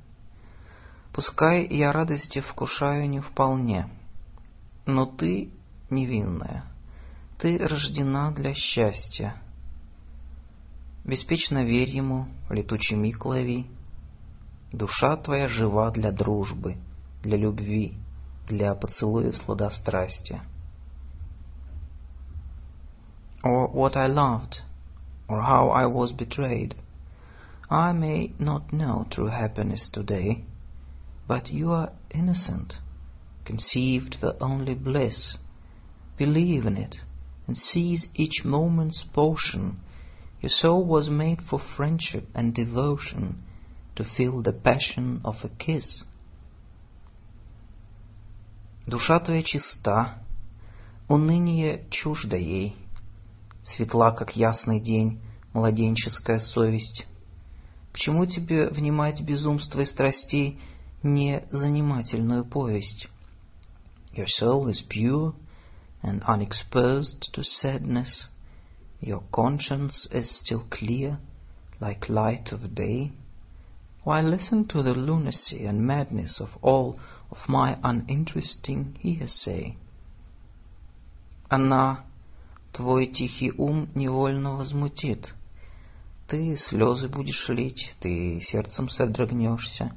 Пускай 1.13 1.67
я 1.67 1.93
радости 1.93 2.41
вкушаю 2.41 3.09
не 3.09 3.21
вполне, 3.21 3.89
но 4.87 5.07
ты 5.07 5.51
невинная, 5.91 6.65
ты 7.39 7.59
рождена 7.59 8.31
для 8.33 8.55
счастья. 8.55 9.37
Беспечно 11.05 11.65
верь 11.65 11.91
ему, 11.91 12.27
летучий 12.49 12.97
миг 12.97 13.25
лови. 13.25 13.67
Душа 14.73 15.17
твоя 15.17 15.49
жива 15.49 15.91
для 15.91 16.11
дружбы, 16.11 16.79
для 17.23 17.37
любви, 17.37 17.97
для 18.49 18.75
поцелуя 18.75 19.33
сладострастия. 19.33 20.43
Or 23.45 23.71
what 23.73 23.97
I 23.97 24.09
loved, 24.09 24.63
or 25.29 25.43
how 25.43 25.71
I 25.71 25.87
was 25.87 26.13
betrayed— 26.13 26.77
I 27.70 27.92
may 27.94 28.34
not 28.40 28.74
know 28.74 29.06
true 29.12 29.28
happiness 29.28 29.90
today, 29.94 30.46
but 31.28 31.50
you 31.50 31.72
are 31.72 31.92
innocent, 32.10 32.76
conceived 33.46 34.16
for 34.20 34.36
only 34.42 34.74
bliss. 34.74 35.38
Believe 36.18 36.66
in 36.66 36.78
it, 36.78 36.96
and 37.46 37.56
seize 37.56 38.08
each 38.16 38.44
moment's 38.44 39.06
portion. 39.14 39.80
Your 40.42 40.50
soul 40.50 40.84
was 40.86 41.10
made 41.10 41.42
for 41.44 41.60
friendship 41.60 42.26
and 42.34 42.56
devotion, 42.56 43.44
to 43.96 44.04
feel 44.04 44.42
the 44.42 44.54
passion 44.54 45.22
of 45.24 45.36
a 45.44 45.50
kiss. 45.50 46.04
Душа 48.88 49.20
твоя 49.20 49.44
чиста, 49.44 50.24
уныние 51.08 51.86
чуждо 51.92 52.38
ей, 52.38 52.76
Светла, 53.62 54.12
как 54.12 54.36
ясный 54.36 54.80
день, 54.80 55.22
младенческая 55.54 56.40
совесть. 56.40 57.06
К 57.94 57.98
чему 57.98 58.26
тебе 58.26 58.70
внимать 58.70 59.22
безумство 59.22 59.82
и 59.82 59.86
страстей, 59.86 60.60
не 61.04 61.44
занимательную 61.52 62.46
повесть? 62.46 63.08
Your 64.14 64.28
soul 64.28 64.70
is 64.70 64.82
pure 64.88 65.34
and 66.02 66.24
unexposed 66.28 67.32
to 67.34 67.44
sadness. 67.44 68.30
Your 69.02 69.24
conscience 69.32 70.08
is 70.12 70.30
still 70.30 70.64
clear, 70.70 71.20
like 71.80 72.10
light 72.10 72.52
of 72.52 72.74
day. 72.74 73.12
Why 74.04 74.22
listen 74.22 74.66
to 74.70 74.82
the 74.82 74.94
lunacy 74.94 75.66
and 75.66 75.86
madness 75.86 76.40
of 76.40 76.50
all 76.62 77.00
of 77.32 77.38
my 77.48 77.78
uninteresting 77.84 78.96
hearsay? 79.02 79.76
Она 81.50 82.06
твой 82.74 83.08
тихий 83.08 83.52
ум 83.58 83.90
невольно 83.96 84.56
возмутит. 84.56 85.34
Ты 86.30 86.58
слезы 86.58 87.08
будешь 87.08 87.50
лить, 87.50 87.96
ты 88.00 88.40
сердцем 88.42 88.88
содрогнешься. 88.88 89.92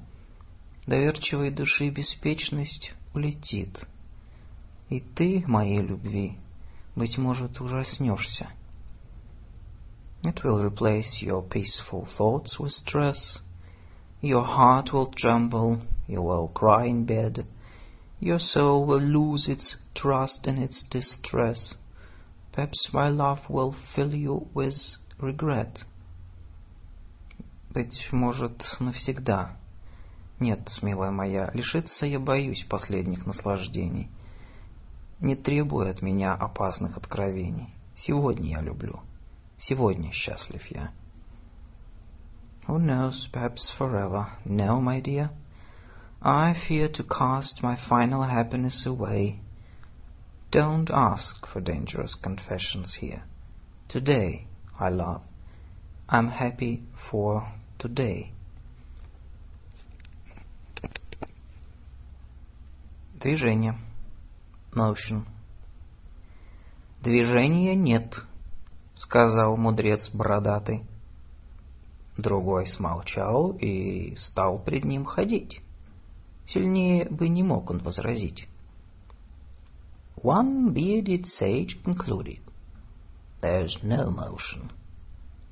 Доверчивой 0.87 1.51
души 1.51 1.91
беспечность 1.91 2.95
улетит. 3.13 3.87
И 4.89 5.01
ты, 5.01 5.45
моей 5.47 5.83
любви, 5.83 6.39
быть 6.97 7.19
может, 7.19 7.61
ужаснешься. 7.61 8.49
It 10.23 10.43
will 10.43 10.65
replace 10.65 11.21
your 11.21 11.43
peaceful 11.43 12.09
thoughts 12.17 12.59
with 12.59 12.73
stress. 12.73 13.39
Your 14.23 14.45
heart 14.45 14.93
will 14.93 15.13
tremble, 15.13 15.83
you 16.07 16.23
will 16.23 16.49
cry 16.49 16.87
in 16.87 17.05
bed. 17.05 17.47
Your 18.21 18.39
soul 18.39 18.87
will 18.87 19.03
lose 19.03 19.49
its 19.49 19.77
trust 19.95 20.47
in 20.47 20.57
its 20.57 20.83
distress. 20.85 21.75
Perhaps 22.53 22.89
my 22.93 23.09
love 23.09 23.41
will 23.51 23.75
fill 23.95 24.15
you 24.15 24.47
with 24.55 24.75
regret. 25.19 25.85
Быть 27.78 28.08
может, 28.12 28.66
навсегда. 28.80 29.56
Нет, 30.40 30.68
милая 30.82 31.12
моя, 31.12 31.52
лишиться 31.54 32.08
я 32.08 32.20
боюсь 32.20 32.66
последних 32.68 33.28
наслаждений. 33.28 34.10
Не 35.20 35.36
требуй 35.36 35.88
от 35.88 36.02
меня 36.02 36.34
опасных 36.34 36.98
откровений. 36.98 37.70
Сегодня 37.94 38.54
я 38.54 38.62
люблю. 38.62 39.02
Сегодня 39.60 40.12
счастлив 40.12 40.66
я. 40.72 40.90
Who 42.68 42.80
knows, 42.80 43.30
perhaps 43.32 43.72
forever. 43.78 44.26
No, 44.44 44.82
my 44.82 45.00
dear. 45.00 45.30
I 46.20 46.56
fear 46.68 46.92
to 46.94 47.04
cast 47.04 47.62
my 47.62 47.78
final 47.88 48.24
happiness 48.24 48.88
away. 48.88 49.40
Don't 50.50 50.90
ask 50.90 51.46
for 51.46 51.62
dangerous 51.62 52.16
confessions 52.16 52.98
here. 53.00 53.22
Today 53.88 54.48
I 54.80 54.90
love. 54.90 55.22
I'm 56.10 56.30
happy 56.30 56.82
for 57.12 57.46
today. 57.78 58.32
Движение. 63.20 63.76
Motion. 64.74 65.26
Движения 67.02 67.76
нет, 67.76 68.16
сказал 68.96 69.58
мудрец 69.58 70.10
бородатый. 70.14 70.86
Другой 72.18 72.68
смолчал 72.68 73.52
и 73.52 74.16
стал 74.16 74.60
пред 74.60 74.84
ним 74.84 75.06
ходить. 75.06 75.62
Сильнее 76.48 77.10
бы 77.10 77.30
не 77.30 77.44
мог 77.44 77.70
он 77.70 77.80
возразить. 77.80 78.48
One 80.24 80.74
bearded 80.74 81.26
sage 81.26 81.82
concluded, 81.84 82.40
There's 83.42 83.78
no 83.84 84.10
motion. 84.10 84.72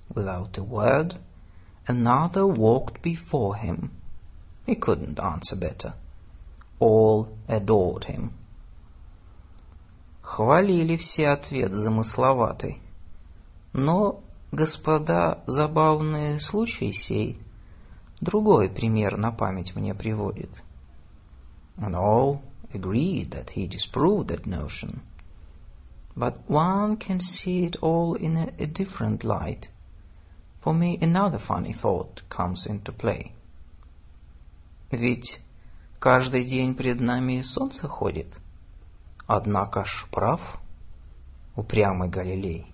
Without 0.10 0.58
a 0.58 0.64
word, 0.64 1.20
another 1.87 2.47
walked 2.47 3.03
before 3.03 3.57
him. 3.57 3.91
He 4.67 4.77
couldn't 4.77 5.19
answer 5.19 5.57
better. 5.57 5.95
All 6.79 7.29
adored 7.49 8.05
him. 8.05 8.33
Хвалили 10.23 10.97
все 10.97 11.29
ответ 11.29 11.73
замысловатый. 11.73 12.81
Но, 13.73 14.21
господа, 14.53 15.43
забавные 15.47 16.41
случаи 16.41 16.93
сей 16.93 17.39
другой 18.21 18.69
пример 18.69 19.17
на 19.17 19.33
память 19.33 19.75
мне 19.75 19.95
приводит. 19.95 20.51
And 21.77 21.95
all 21.95 22.43
agreed 22.73 23.31
that 23.31 23.51
he 23.51 23.67
disproved 23.67 24.29
that 24.29 24.47
notion. 24.47 25.01
But 26.17 26.49
one 26.49 26.97
can 26.97 27.21
see 27.21 27.65
it 27.65 27.77
all 27.81 28.15
in 28.15 28.37
a, 28.37 28.53
a 28.59 28.67
different 28.67 29.25
light. 29.25 29.69
For 30.65 30.75
me, 30.75 30.99
another 31.01 31.39
funny 31.39 31.73
thought 31.73 32.23
comes 32.29 32.67
into 32.67 32.93
play. 32.93 33.33
Ведь 34.91 35.41
каждый 35.99 36.45
день 36.45 36.75
пред 36.75 37.01
нами 37.01 37.43
солнце 37.43 37.89
ходит. 37.89 38.29
Однако 39.27 39.85
ж 39.85 40.07
прав 40.11 40.41
упрямый 41.57 42.09
Галилей. 42.11 42.67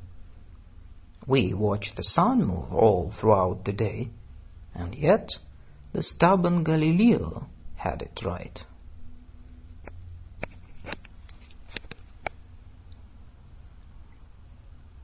We 1.26 1.52
watch 1.52 1.92
the 1.96 2.02
sun 2.02 2.46
move 2.46 2.72
all 2.72 3.12
throughout 3.20 3.64
the 3.64 3.72
day, 3.72 4.10
and 4.74 4.94
yet 4.94 5.28
the 5.92 6.02
stubborn 6.02 6.62
Galileo 6.62 7.46
had 7.76 8.02
it 8.02 8.24
right. 8.24 8.64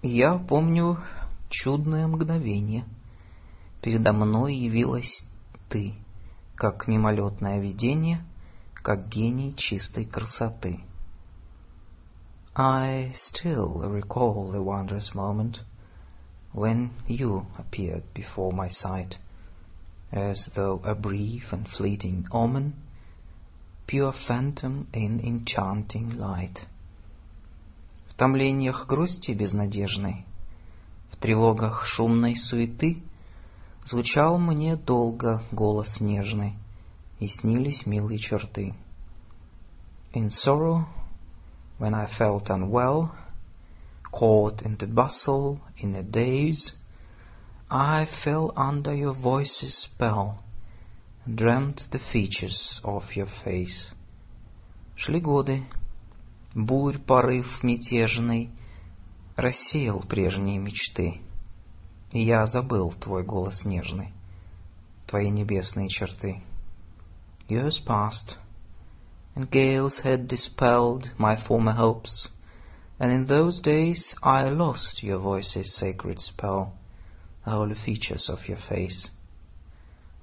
Я 0.02 0.36
помню 0.38 0.98
чудное 1.49 2.07
мгновение. 2.07 2.85
Передо 3.81 4.11
мной 4.13 4.55
явилась 4.55 5.23
ты, 5.69 5.93
как 6.55 6.87
мимолетное 6.87 7.59
видение, 7.59 8.25
как 8.73 9.07
гений 9.09 9.55
чистой 9.55 10.05
красоты. 10.05 10.81
I 12.55 13.13
still 13.13 13.81
recall 13.83 14.51
the 14.51 14.63
wondrous 14.63 15.13
moment 15.13 15.59
when 16.53 16.89
you 17.07 17.45
appeared 17.59 18.03
before 18.15 18.51
my 18.51 18.67
sight, 18.67 19.17
as 20.11 20.49
though 20.55 20.81
a 20.83 20.95
brief 20.95 21.43
and 21.51 21.67
fleeting 21.67 22.25
omen, 22.31 22.73
pure 23.85 24.13
phantom 24.27 24.87
in 24.91 25.19
enchanting 25.19 26.17
light. 26.17 26.65
В 28.09 28.15
томлениях 28.15 28.87
грусти 28.87 29.33
безнадежной, 29.33 30.25
в 31.17 31.19
тревогах 31.19 31.83
шумной 31.85 32.35
суеты 32.35 33.01
звучал 33.85 34.37
мне 34.37 34.75
долго 34.75 35.43
голос 35.51 35.99
нежный, 35.99 36.53
и 37.19 37.27
снились 37.27 37.87
милые 37.87 38.19
черты. 38.19 38.75
In 40.13 40.29
sorrow 40.29 40.85
when 41.79 41.95
I 41.95 42.07
felt 42.19 42.49
unwell, 42.49 43.09
caught 44.11 44.61
in 44.61 44.77
the 44.77 44.85
bustle, 44.85 45.59
in 45.77 45.95
a 45.95 46.03
daze, 46.03 46.75
I 47.67 48.07
fell 48.23 48.53
under 48.55 48.93
your 48.93 49.15
voice's 49.15 49.75
spell 49.75 50.43
and 51.25 51.35
dreamt 51.35 51.81
the 51.91 51.99
features 52.13 52.79
of 52.83 53.03
your 53.15 53.29
face. 53.43 53.91
Шли 54.95 55.19
годы, 55.19 55.65
бурь 56.53 56.99
порыв 56.99 57.63
мятежный 57.63 58.51
рассеял 59.37 60.01
прежние 60.01 60.57
мечты, 60.57 61.21
и 62.11 62.25
я 62.25 62.47
забыл 62.47 62.91
твой 62.93 63.23
голос 63.23 63.65
нежный, 63.65 64.11
твои 65.05 65.29
небесные 65.29 65.89
черты. 65.89 66.41
Years 67.47 67.79
passed, 67.85 68.37
and 69.35 69.49
gales 69.51 70.01
had 70.03 70.27
dispelled 70.27 71.11
my 71.19 71.37
former 71.47 71.75
hopes, 71.75 72.27
and 72.99 73.11
in 73.11 73.27
those 73.27 73.61
days 73.61 74.15
I 74.23 74.49
lost 74.49 75.03
your 75.03 75.19
voice's 75.19 75.77
sacred 75.77 76.19
spell, 76.19 76.73
the 77.45 77.51
holy 77.51 77.75
features 77.75 78.27
of 78.29 78.39
your 78.47 78.59
face. 78.67 79.11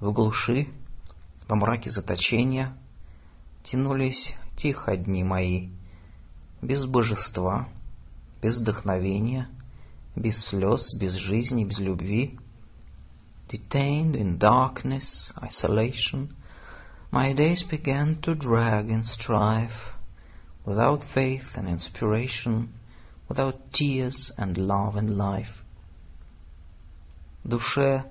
В 0.01 0.13
глуши, 0.13 0.69
во 1.49 1.55
мраке 1.55 1.91
заточения, 1.91 2.77
тянулись 3.63 4.35
тихо 4.57 4.97
дни 4.97 5.23
мои, 5.23 5.69
без 6.61 6.85
божества, 6.85 7.69
без 8.45 8.59
вдохновения, 8.59 9.49
без 10.15 10.37
слез, 10.49 10.95
без 11.01 11.15
жизни, 11.15 11.65
без 11.65 11.79
любви. 11.79 12.39
Detained 13.49 14.15
in 14.17 14.39
darkness, 14.39 15.33
isolation, 15.43 16.29
My 17.11 17.33
days 17.33 17.63
began 17.63 18.21
to 18.23 18.35
drag 18.35 18.91
in 18.91 19.03
strife, 19.05 19.95
without 20.67 21.05
faith 21.15 21.47
and 21.55 21.69
inspiration, 21.69 22.75
without 23.29 23.73
tears 23.73 24.33
and 24.37 24.59
love 24.59 24.97
and 24.97 25.17
life. 25.17 25.55
душе 27.45 28.05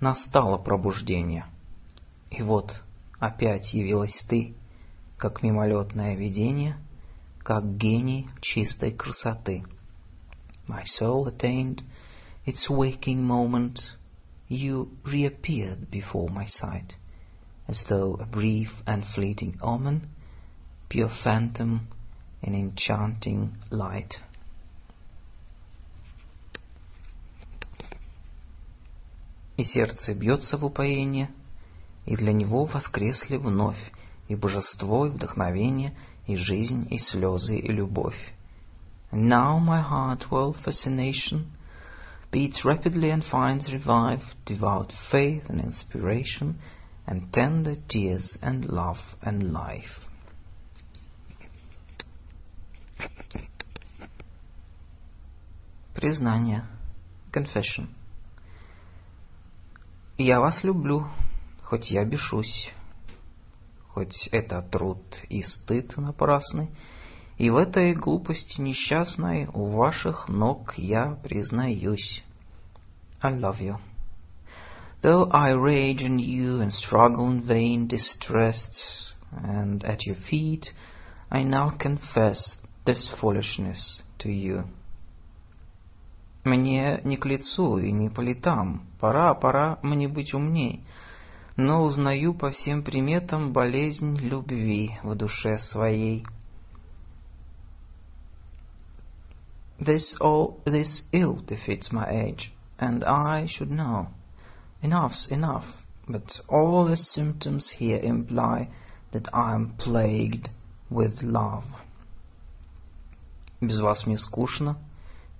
настало 0.00 0.58
пробуждение. 0.58 1.46
И 2.30 2.42
вот 2.42 2.82
опять 3.18 3.72
явилась 3.72 4.22
ты, 4.28 4.54
как 5.16 5.42
мимолетное 5.42 6.14
видение, 6.14 6.76
как 7.42 7.76
гений 7.76 8.28
чистой 8.40 8.92
красоты. 8.92 9.64
My 10.68 10.84
soul 10.84 11.26
attained 11.26 11.82
its 12.46 12.68
waking 12.70 13.22
moment, 13.22 13.78
you 14.48 14.88
reappeared 15.04 15.90
before 15.90 16.28
my 16.28 16.46
sight, 16.46 16.94
as 17.66 17.84
though 17.88 18.16
a 18.20 18.26
brief 18.26 18.70
and 18.86 19.04
fleeting 19.14 19.58
omen, 19.60 20.08
pure 20.88 21.10
phantom 21.24 21.88
in 22.42 22.54
enchanting 22.54 23.52
light. 23.70 24.14
И 29.56 29.64
сердце 29.64 30.14
бьется 30.14 30.56
в 30.56 30.64
упоение, 30.64 31.30
и 32.06 32.16
для 32.16 32.32
него 32.32 32.64
воскресли 32.64 33.36
вновь 33.36 33.78
и 34.28 34.34
божество, 34.34 35.06
и 35.06 35.10
вдохновение, 35.10 35.94
и 36.25 36.35
жизнь, 36.35 36.87
и 36.89 36.97
слезы, 36.97 37.57
и 37.57 37.71
любовь. 37.71 38.33
And 39.11 39.29
now 39.29 39.57
my 39.57 39.81
heart 39.81 40.29
world 40.29 40.57
fascination 40.63 41.51
beats 42.31 42.65
rapidly 42.65 43.09
and 43.09 43.23
finds 43.23 43.71
revive 43.71 44.21
devout 44.45 44.91
faith 45.09 45.43
and 45.47 45.61
inspiration 45.61 46.59
and 47.05 47.31
tender 47.31 47.75
tears 47.87 48.37
and 48.41 48.65
love 48.65 48.97
and 49.21 49.53
life. 49.53 50.01
Признание. 55.95 56.65
Confession. 57.31 57.87
Я 60.17 60.39
вас 60.39 60.63
люблю, 60.63 61.07
хоть 61.63 61.91
я 61.91 62.03
бешусь, 62.03 62.71
Хоть 63.94 64.28
это 64.32 64.62
труд 64.62 65.02
и 65.28 65.42
стыд 65.42 65.96
напрасный, 65.96 66.70
и 67.38 67.50
в 67.50 67.56
этой 67.56 67.94
глупости 67.94 68.60
несчастной 68.60 69.48
у 69.52 69.70
ваших 69.70 70.28
ног 70.28 70.74
я 70.76 71.18
признаюсь. 71.22 72.22
I 73.20 73.32
love 73.32 73.60
you. 73.60 73.78
Though 75.02 75.28
I 75.30 75.52
rage 75.52 76.02
in 76.02 76.18
you 76.18 76.60
and 76.60 76.72
struggle 76.72 77.28
in 77.28 77.42
vain, 77.42 77.88
distressed, 77.88 79.14
and 79.32 79.82
at 79.84 80.06
your 80.06 80.16
feet, 80.30 80.66
I 81.30 81.42
now 81.42 81.72
confess 81.76 82.56
this 82.86 83.10
foolishness 83.20 84.02
to 84.20 84.30
you. 84.30 84.64
Мне 86.44 87.00
не 87.04 87.16
к 87.16 87.26
лицу 87.26 87.78
и 87.78 87.92
не 87.92 88.08
по 88.08 88.20
летам, 88.20 88.86
пора, 89.00 89.34
пора 89.34 89.78
мне 89.82 90.08
быть 90.08 90.34
умней, 90.34 90.82
но 91.56 91.82
узнаю 91.84 92.34
по 92.34 92.50
всем 92.50 92.82
приметам 92.82 93.52
болезнь 93.52 94.16
любви 94.16 94.98
в 95.02 95.14
душе 95.14 95.58
своей. 95.58 96.26
This 99.78 100.16
all 100.20 100.62
this 100.64 101.02
ill 101.12 101.44
befits 101.44 101.90
my 101.90 102.08
age, 102.08 102.52
and 102.78 103.02
I 103.04 103.46
should 103.46 103.70
know. 103.70 104.08
Enough's 104.80 105.26
enough, 105.30 105.66
but 106.08 106.40
all 106.48 106.86
the 106.86 106.96
symptoms 106.96 107.70
here 107.78 108.00
imply 108.02 108.68
that 109.12 109.28
I 109.32 109.54
am 109.54 109.76
plagued 109.76 110.48
with 110.90 111.22
love. 111.22 111.64
Без 113.60 113.80
вас 113.80 114.06
мне 114.06 114.18
скучно, 114.18 114.76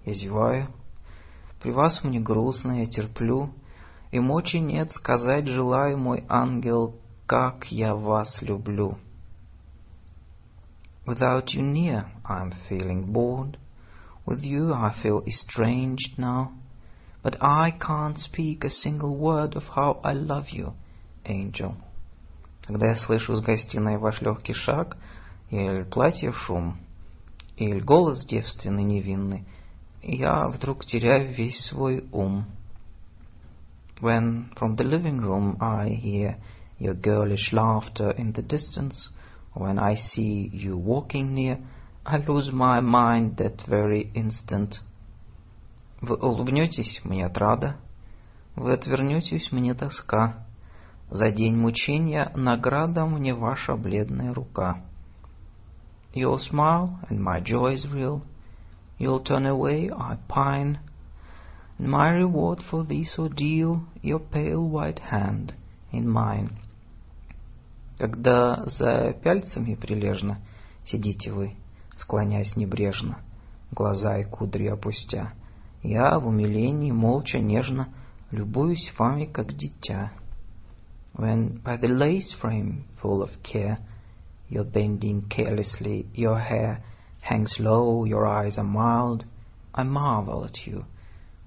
я 0.05 0.15
зеваю, 0.15 0.69
При 1.63 1.71
вас 1.71 2.03
мне 2.03 2.19
грустно, 2.19 2.81
я 2.81 2.87
терплю, 2.87 3.51
И 4.13 4.21
мочи 4.21 4.59
нет 4.59 4.93
сказать 4.93 5.49
желаю, 5.49 5.97
мой 5.97 6.25
ангел, 6.29 6.95
как 7.27 7.65
я 7.73 7.95
вас 7.95 8.43
люблю. 8.43 8.99
Without 11.07 11.47
you 11.55 11.63
near, 11.63 12.05
I'm 12.25 12.53
feeling 12.69 13.11
bored. 13.11 13.57
With 14.27 14.45
you 14.45 14.73
I 14.75 14.95
feel 15.03 15.25
estranged 15.27 16.19
now. 16.19 16.53
But 17.23 17.39
I 17.41 17.71
can't 17.71 18.19
speak 18.19 18.65
a 18.65 18.71
single 18.71 19.17
word 19.17 19.57
of 19.57 19.65
how 19.75 20.01
I 20.05 20.13
love 20.13 20.51
you, 20.51 20.75
angel. 21.25 21.75
Когда 22.67 22.89
я 22.89 22.95
слышу 22.97 23.35
с 23.35 23.41
гостиной 23.41 23.97
ваш 23.97 24.21
легкий 24.21 24.53
шаг, 24.55 24.99
или 25.51 25.85
платье 25.85 26.33
шум, 26.33 26.77
или 27.57 27.81
голос 27.81 28.27
девственный 28.27 28.85
невинный, 28.85 29.47
я 30.03 30.49
вдруг 30.49 30.85
теряю 30.85 31.33
весь 31.33 31.65
свой 31.67 32.05
ум. 32.13 32.45
When 34.02 34.52
from 34.58 34.76
the 34.76 34.84
living 34.84 35.22
room 35.22 35.58
I 35.60 35.90
hear 35.90 36.38
your 36.78 36.94
girlish 36.94 37.52
laughter 37.52 38.12
in 38.12 38.34
the 38.34 38.42
distance, 38.42 39.10
when 39.54 39.80
I 39.80 39.96
see 39.96 40.50
you 40.54 40.78
walking 40.78 41.34
near, 41.34 41.58
I 42.06 42.18
lose 42.18 42.52
my 42.52 42.80
mind 42.80 43.38
that 43.38 43.66
very 43.68 44.12
instant. 44.14 44.80
Вы 46.02 46.16
улыбнетесь, 46.16 47.02
мне 47.04 47.26
отрада, 47.26 47.78
вы 48.56 48.74
отвернетесь, 48.74 49.52
мне 49.52 49.74
тоска. 49.74 50.46
За 51.10 51.32
день 51.32 51.56
мучения 51.56 52.32
награда 52.36 53.06
мне 53.06 53.34
ваша 53.34 53.76
бледная 53.76 54.34
рука. 54.34 54.84
You'll 56.14 56.40
smile, 56.40 57.00
and 57.10 57.20
my 57.20 57.40
joy 57.42 57.74
is 57.74 57.92
real, 57.92 58.22
You'll 58.98 59.20
turn 59.20 59.46
away, 59.46 59.92
I 59.92 60.18
pine. 60.28 60.80
And 61.82 61.90
my 61.90 62.10
reward 62.10 62.62
for 62.64 62.84
this 62.84 63.18
ordeal, 63.20 63.84
your 64.02 64.20
pale 64.20 64.68
white 64.68 65.00
hand 65.00 65.54
in 65.92 66.08
mine. 66.08 66.58
Когда 67.98 68.66
за 68.66 69.14
пяльцами 69.24 69.76
прилежно 69.76 70.40
сидите 70.86 71.32
вы, 71.32 71.56
склоняясь 71.98 72.56
небрежно, 72.56 73.20
глаза 73.72 74.18
и 74.18 74.24
кудри 74.24 74.68
опустя, 74.68 75.34
я 75.84 76.20
в 76.20 76.28
умилении 76.28 76.92
молча 76.92 77.40
нежно 77.40 77.90
любуюсь 78.32 78.94
вами, 78.98 79.26
как 79.26 79.54
дитя. 79.54 80.12
When 81.16 81.62
by 81.64 81.78
the 81.80 81.90
lace 81.90 82.34
frame 82.40 82.84
full 83.02 83.24
of 83.24 83.32
care, 83.42 83.80
you're 84.50 84.64
bending 84.64 85.28
carelessly 85.28 86.06
your 86.14 86.40
hair 86.40 86.84
hangs 87.22 87.56
low, 87.60 88.06
your 88.06 88.28
eyes 88.28 88.58
are 88.58 88.64
mild. 88.64 89.26
I 89.74 89.84
marvel 89.84 90.46
at 90.46 90.66
you, 90.66 90.86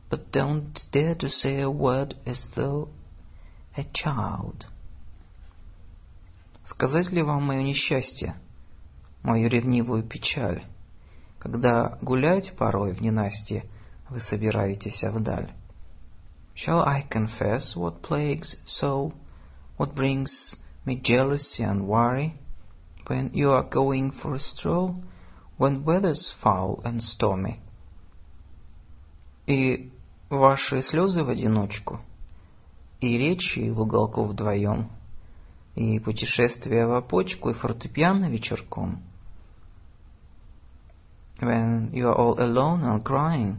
but 0.08 0.32
don't 0.32 0.78
dare 0.92 1.14
to 1.14 1.28
say 1.28 1.60
a 1.60 1.70
word 1.70 2.16
as 2.26 2.44
though 2.56 2.88
a 3.76 3.84
child. 3.92 4.66
Сказать 6.64 7.10
ли 7.10 7.22
вам 7.22 7.44
мое 7.44 7.62
несчастье, 7.62 8.36
мою 9.22 9.48
ревнивую 9.48 10.02
печаль, 10.02 10.64
когда 11.38 11.98
гулять 12.02 12.56
порой 12.56 12.92
в 12.92 13.00
ненастье 13.00 13.64
вы 14.08 14.20
собираетесь 14.20 15.02
вдаль? 15.02 15.52
Shall 16.54 16.82
I 16.84 17.06
confess 17.08 17.74
what 17.76 18.02
plagues 18.02 18.56
soul, 18.66 19.14
what 19.78 19.94
brings 19.94 20.54
me 20.84 21.00
jealousy 21.00 21.62
and 21.62 21.86
worry, 21.86 22.34
when 23.06 23.30
you 23.32 23.50
are 23.50 23.68
going 23.68 24.10
for 24.10 24.34
a 24.34 24.38
stroll? 24.38 25.02
when 25.60 25.84
weather's 25.84 26.34
foul 26.42 26.80
and 26.86 27.02
stormy. 27.02 27.60
И 29.46 29.90
ваши 30.37 30.81
слезы 30.81 31.23
в 31.23 31.29
одиночку, 31.29 31.99
и 33.01 33.17
речи 33.17 33.69
в 33.69 33.81
уголку 33.81 34.25
вдвоем, 34.25 34.89
и 35.75 35.99
путешествия 35.99 36.85
в 36.87 36.93
опочку, 36.93 37.49
и 37.49 37.53
фортепиано 37.53 38.29
вечерком. 38.29 39.01
When 41.39 41.91
you 41.91 42.07
are 42.07 42.15
all 42.15 42.39
alone 42.39 42.83
and 42.83 43.03
crying, 43.03 43.57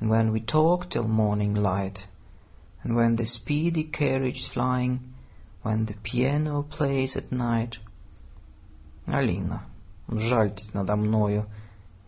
and 0.00 0.10
when 0.10 0.32
we 0.32 0.40
talk 0.40 0.90
till 0.90 1.08
morning 1.08 1.54
light, 1.54 2.06
and 2.82 2.94
when 2.94 3.16
the 3.16 3.26
speedy 3.26 3.84
carriage 3.84 4.50
flying, 4.52 5.00
when 5.62 5.86
the 5.86 5.94
piano 6.02 6.62
plays 6.62 7.16
at 7.16 7.30
night. 7.30 7.78
Алина. 9.06 9.62
жальтесь 10.08 10.72
надо 10.72 10.96
мною. 10.96 11.46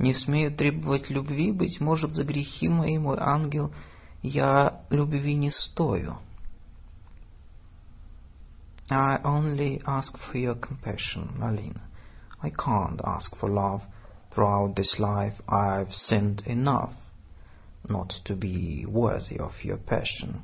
Не 0.03 0.15
смею 0.15 0.55
требовать 0.55 1.11
любви, 1.11 1.53
быть 1.53 1.81
может, 1.81 2.13
за 2.13 2.25
грехи 2.25 2.69
мои, 2.69 2.99
мой 2.99 3.17
ангел, 3.21 3.73
я 4.21 4.83
любви 4.91 5.35
не 5.35 5.51
стою. 5.51 6.17
I 8.91 9.21
only 9.23 9.81
ask 9.87 10.19
for 10.19 10.35
your 10.35 10.57
compassion, 10.57 11.41
Alina. 11.41 11.83
I 12.43 12.51
can't 12.51 13.01
ask 13.05 13.35
for 13.39 13.49
love. 13.49 13.83
Throughout 14.35 14.75
this 14.75 14.99
life 14.99 15.41
I've 15.47 15.93
sinned 15.93 16.43
enough 16.47 16.93
not 17.89 18.13
to 18.25 18.35
be 18.35 18.85
worthy 18.85 19.39
of 19.39 19.53
your 19.63 19.79
passion. 19.79 20.43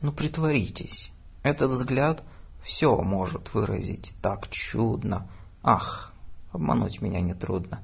Ну, 0.00 0.12
притворитесь. 0.12 1.10
Этот 1.42 1.72
взгляд 1.72 2.22
все 2.62 2.96
может 3.02 3.52
выразить 3.52 4.12
так 4.22 4.48
чудно. 4.48 5.28
Ах, 5.64 6.12
Обмануть 6.52 7.00
меня 7.00 7.20
нетрудно. 7.20 7.82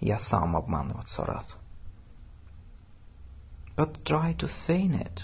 Я 0.00 0.18
сам 0.18 0.56
обманываться 0.56 1.24
рад. 1.24 1.46
but 3.76 4.04
try 4.04 4.32
to 4.34 4.48
feign 4.66 4.94
it. 4.94 5.22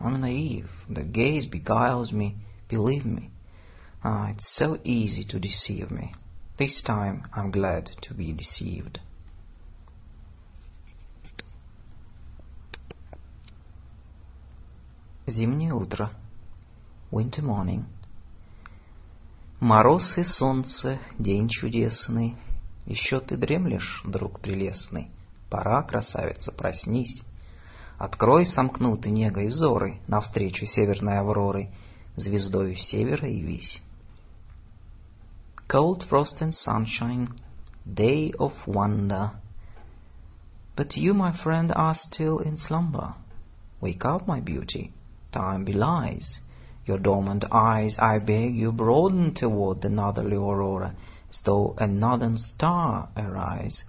I'm 0.00 0.20
naive. 0.20 0.70
The 0.88 1.02
gaze 1.02 1.46
beguiles 1.46 2.12
me, 2.12 2.36
believe 2.68 3.04
me. 3.04 3.30
Ah, 4.02 4.30
it's 4.30 4.48
so 4.56 4.78
easy 4.84 5.24
to 5.24 5.38
deceive 5.38 5.90
me. 5.90 6.14
This 6.58 6.82
time 6.82 7.24
I'm 7.34 7.50
glad 7.50 7.90
to 8.02 8.14
be 8.14 8.32
deceived. 8.32 9.00
Зимнее 15.26 15.74
утро. 15.74 16.10
Winter 17.10 17.42
morning. 17.42 17.84
Мороз 19.60 20.16
и 20.16 20.24
солнце, 20.24 20.98
день 21.18 21.48
чудесный. 21.48 22.36
Еще 22.85 23.19
ты 23.19 23.35
дремлешь, 23.37 24.01
друг 24.05 24.39
прелестный. 24.39 25.09
Пора, 25.49 25.81
красавица, 25.83 26.51
проснись. 26.51 27.23
Открой 27.97 28.45
сомкнуты 28.45 29.09
негой 29.09 29.47
взоры 29.47 29.99
Навстречу 30.07 30.65
северной 30.65 31.19
авроры, 31.19 31.69
Звездою 32.15 32.75
севера 32.75 33.27
явись. 33.27 33.81
Cold 35.67 36.07
frost 36.07 36.41
and 36.41 36.53
sunshine, 36.53 37.29
day 37.85 38.31
of 38.37 38.53
wonder. 38.67 39.31
But 40.75 40.95
you, 40.95 41.13
my 41.13 41.33
friend, 41.43 41.71
are 41.75 41.95
still 41.95 42.39
in 42.39 42.57
slumber. 42.57 43.15
Wake 43.81 44.05
up, 44.05 44.27
my 44.27 44.41
beauty, 44.41 44.91
time 45.31 45.65
belies. 45.65 46.39
Your 46.85 46.99
dormant 46.99 47.45
eyes, 47.51 47.95
I 47.97 48.19
beg 48.19 48.55
you, 48.55 48.71
broaden 48.71 49.33
toward 49.33 49.81
the 49.81 49.89
northerly 49.89 50.35
aurora, 50.35 50.93
as 51.29 51.41
though 51.43 51.75
a 51.79 51.87
northern 51.87 52.37
star 52.37 53.09
arise. 53.17 53.83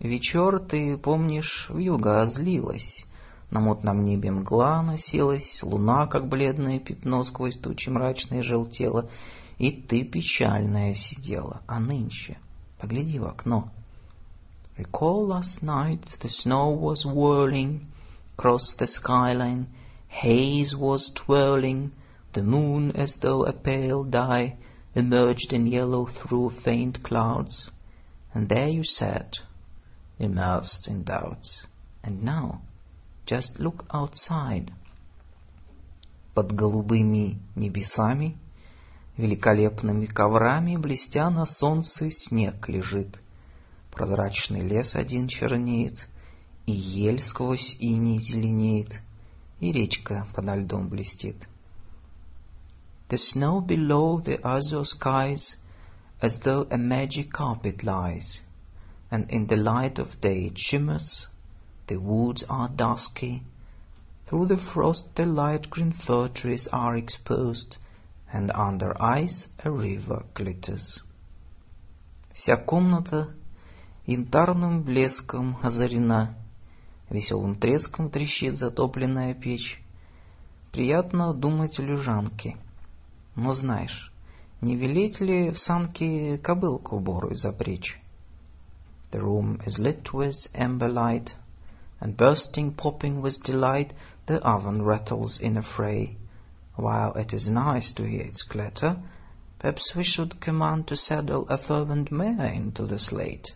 Вечер, 0.00 0.58
ты 0.58 0.98
помнишь, 0.98 1.68
вьюга 1.70 2.22
озлилась, 2.22 3.04
на 3.50 3.60
мутном 3.60 4.04
небе 4.04 4.32
мгла 4.32 4.82
носилась, 4.82 5.62
луна, 5.62 6.08
как 6.08 6.28
бледное 6.28 6.80
пятно, 6.80 7.22
сквозь 7.22 7.56
тучи 7.58 7.88
мрачные 7.88 8.42
желтела, 8.42 9.08
и 9.58 9.70
ты 9.70 10.02
печальная 10.02 10.94
сидела, 10.94 11.62
а 11.68 11.78
нынче, 11.78 12.38
погляди 12.80 13.20
в 13.20 13.26
окно. 13.26 13.70
Recall 14.76 15.28
last 15.28 15.62
night 15.62 16.02
the 16.20 16.28
snow 16.28 16.76
was 16.76 17.04
whirling 17.04 17.82
across 18.36 18.74
the 18.76 18.88
skyline, 18.88 19.68
haze 20.13 20.75
was 20.75 21.11
twirling, 21.15 21.91
the 22.33 22.43
moon, 22.43 22.91
as 22.91 23.17
though 23.21 23.45
a 23.45 23.53
pale 23.53 24.03
dye, 24.03 24.57
emerged 24.95 25.53
in 25.53 25.65
yellow 25.65 26.07
through 26.07 26.51
faint 26.63 27.03
clouds, 27.03 27.69
and 28.33 28.49
there 28.49 28.67
you 28.67 28.83
sat, 28.83 29.37
immersed 30.19 30.87
in 30.87 31.03
doubts. 31.03 31.65
And 32.03 32.23
now, 32.23 32.61
just 33.25 33.59
look 33.59 33.85
outside. 33.93 34.71
Под 36.33 36.53
голубыми 36.53 37.37
небесами 37.55 38.37
Великолепными 39.19 40.05
коврами, 40.05 40.77
блестя 40.77 41.29
на 41.29 41.45
солнце, 41.45 42.09
снег 42.09 42.69
лежит. 42.69 43.19
Прозрачный 43.91 44.61
лес 44.61 44.95
один 44.95 45.27
чернеет, 45.27 46.07
И 46.65 46.71
ель 46.71 47.21
сквозь 47.21 47.75
иней 47.79 48.21
зеленеет, 48.21 49.01
И 49.63 49.71
речка 49.71 50.27
подо 50.33 50.55
льдом 50.55 50.89
блестит. 50.89 51.47
The 53.09 53.17
snow 53.17 53.61
below 53.65 54.21
the 54.23 54.39
azure 54.43 54.85
skies, 54.85 55.55
As 56.21 56.37
though 56.43 56.67
a 56.69 56.77
magic 56.77 57.31
carpet 57.31 57.83
lies, 57.83 58.41
And 59.09 59.29
in 59.29 59.47
the 59.47 59.55
light 59.55 59.97
of 59.99 60.19
day 60.21 60.47
it 60.47 60.57
shimmers, 60.57 61.27
The 61.87 61.97
woods 61.97 62.43
are 62.49 62.69
dusky, 62.69 63.43
Through 64.27 64.47
the 64.47 64.57
frost 64.57 65.05
the 65.15 65.25
light 65.25 65.69
green 65.69 65.91
fir 65.91 66.27
trees 66.27 66.67
are 66.71 66.95
exposed, 66.95 67.77
and 68.31 68.51
under 68.51 68.93
ice 69.01 69.47
a 69.63 69.71
river 69.71 70.23
glitters. 70.35 71.01
Вся 72.35 72.57
комната 72.57 73.33
янтарным 74.05 74.83
блеском 74.83 75.57
озарена, 75.63 76.35
веселым 77.09 77.55
треском 77.55 78.09
трещит 78.09 78.57
затопленная 78.57 79.33
печь. 79.33 79.81
Приятно 80.71 81.33
думать 81.33 81.79
о 81.79 81.83
лежанке. 81.83 82.57
Но 83.35 83.53
знаешь, 83.53 84.11
не 84.61 84.75
велеть 84.75 85.19
ли 85.19 85.51
в 85.51 85.57
санке 85.57 86.37
кобылку 86.37 86.99
бору 86.99 87.33
запречь? 87.35 87.99
The 89.11 89.21
room 89.21 89.59
is 89.65 89.79
lit 89.79 90.13
with 90.13 90.35
amber 90.53 90.87
light, 90.87 91.33
and 91.99 92.15
bursting, 92.15 92.75
popping 92.75 93.21
with 93.21 93.43
delight, 93.43 93.93
the 94.27 94.37
oven 94.43 94.83
rattles 94.83 95.39
in 95.41 95.57
a 95.57 95.63
fray. 95.63 96.15
While 96.75 97.13
it 97.15 97.33
is 97.33 97.47
nice 97.47 97.91
to 97.93 98.03
hear 98.03 98.21
its 98.21 98.43
clatter, 98.43 98.97
perhaps 99.57 99.93
we 99.95 100.03
should 100.03 100.39
command 100.39 100.87
to 100.87 100.95
saddle 100.95 101.47
a 101.49 101.57
fervent 101.57 102.11
mare 102.11 102.53
into 102.53 102.85
the 102.85 102.99
slate. 102.99 103.47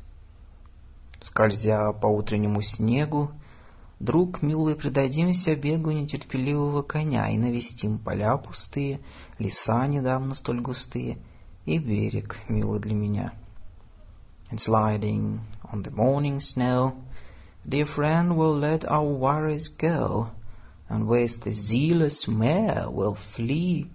Скользя 1.20 1.92
по 2.00 2.06
утреннему 2.06 2.62
снегу, 2.62 3.32
друг 3.98 4.40
милый, 4.40 4.76
предадимся 4.76 5.56
бегу 5.56 5.90
нетерпеливого 5.90 6.82
коня 6.82 7.28
и 7.30 7.36
навестим 7.36 7.98
поля 7.98 8.36
пустые, 8.36 9.00
леса 9.38 9.86
недавно 9.86 10.34
столь 10.34 10.60
густые 10.60 11.18
и 11.66 11.78
берег, 11.78 12.38
милый 12.48 12.80
для 12.80 12.94
меня. 12.94 13.32
And 14.50 14.60
sliding 14.60 15.40
on 15.70 15.82
the 15.82 15.90
morning 15.90 16.40
snow, 16.40 16.94
dear 17.66 17.86
friend, 17.86 18.36
we'll 18.36 18.56
let 18.56 18.84
our 18.86 19.04
worries 19.04 19.68
go, 19.68 20.28
and 20.88 21.06
with 21.06 21.42
the 21.44 21.52
zealous 21.52 22.26
mare 22.26 22.88
will 22.88 23.18
flee, 23.36 23.90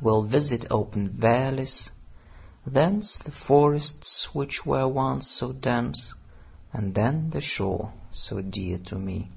will 0.00 0.22
visit 0.22 0.64
open 0.70 1.10
valleys, 1.10 1.90
thence 2.64 3.18
the 3.24 3.32
forests 3.46 4.28
which 4.32 4.64
were 4.64 4.88
once 4.88 5.28
so 5.38 5.52
dense, 5.52 6.14
and 6.72 6.94
then 6.94 7.30
the 7.30 7.40
shore 7.40 7.92
so 8.12 8.40
dear 8.40 8.78
to 8.78 8.96
me. 8.98 9.30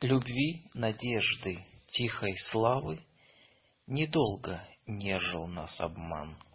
Любви, 0.00 0.68
надежды, 0.74 1.64
тихой 1.86 2.36
славы 2.50 3.00
Недолго 3.86 4.60
нежил 4.86 5.46
нас 5.46 5.80
обман— 5.80 6.36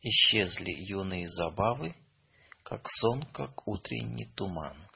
Исчезли 0.00 0.70
юные 0.70 1.28
забавы, 1.28 1.94
Как 2.62 2.88
сон, 2.88 3.22
как 3.32 3.66
утренний 3.66 4.26
туман. 4.36 4.87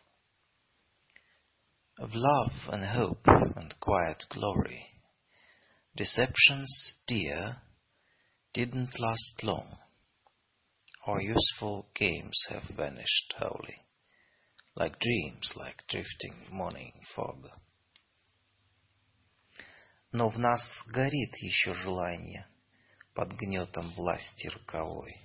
Of 1.99 2.11
love 2.13 2.73
and 2.73 2.85
hope 2.85 3.25
and 3.25 3.73
quiet 3.79 4.25
glory, 4.29 4.85
Deceptions 5.97 6.93
dear 7.07 7.57
didn't 8.53 8.99
last 8.99 9.41
long. 9.41 9.79
Our 11.07 11.19
useful 11.19 11.89
games 11.95 12.39
have 12.49 12.63
vanished 12.75 13.33
wholly, 13.39 13.77
Like 14.75 14.99
dreams, 14.99 15.53
like 15.55 15.87
drifting 15.87 16.35
morning 16.51 16.93
fog. 17.15 17.49
Но 20.11 20.29
в 20.29 20.37
нас 20.37 20.61
горит 20.85 21.35
еще 21.37 21.73
желание 21.73 22.45
под 23.15 23.31
гнетом 23.33 23.91
власти 23.95 24.47
роковой, 24.49 25.15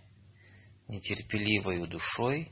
нетерпеливою 0.89 1.87
душой 1.87 2.51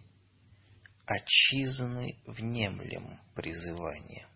отчизны 1.07 2.17
внемлем 2.25 3.19
призывание. 3.35 4.27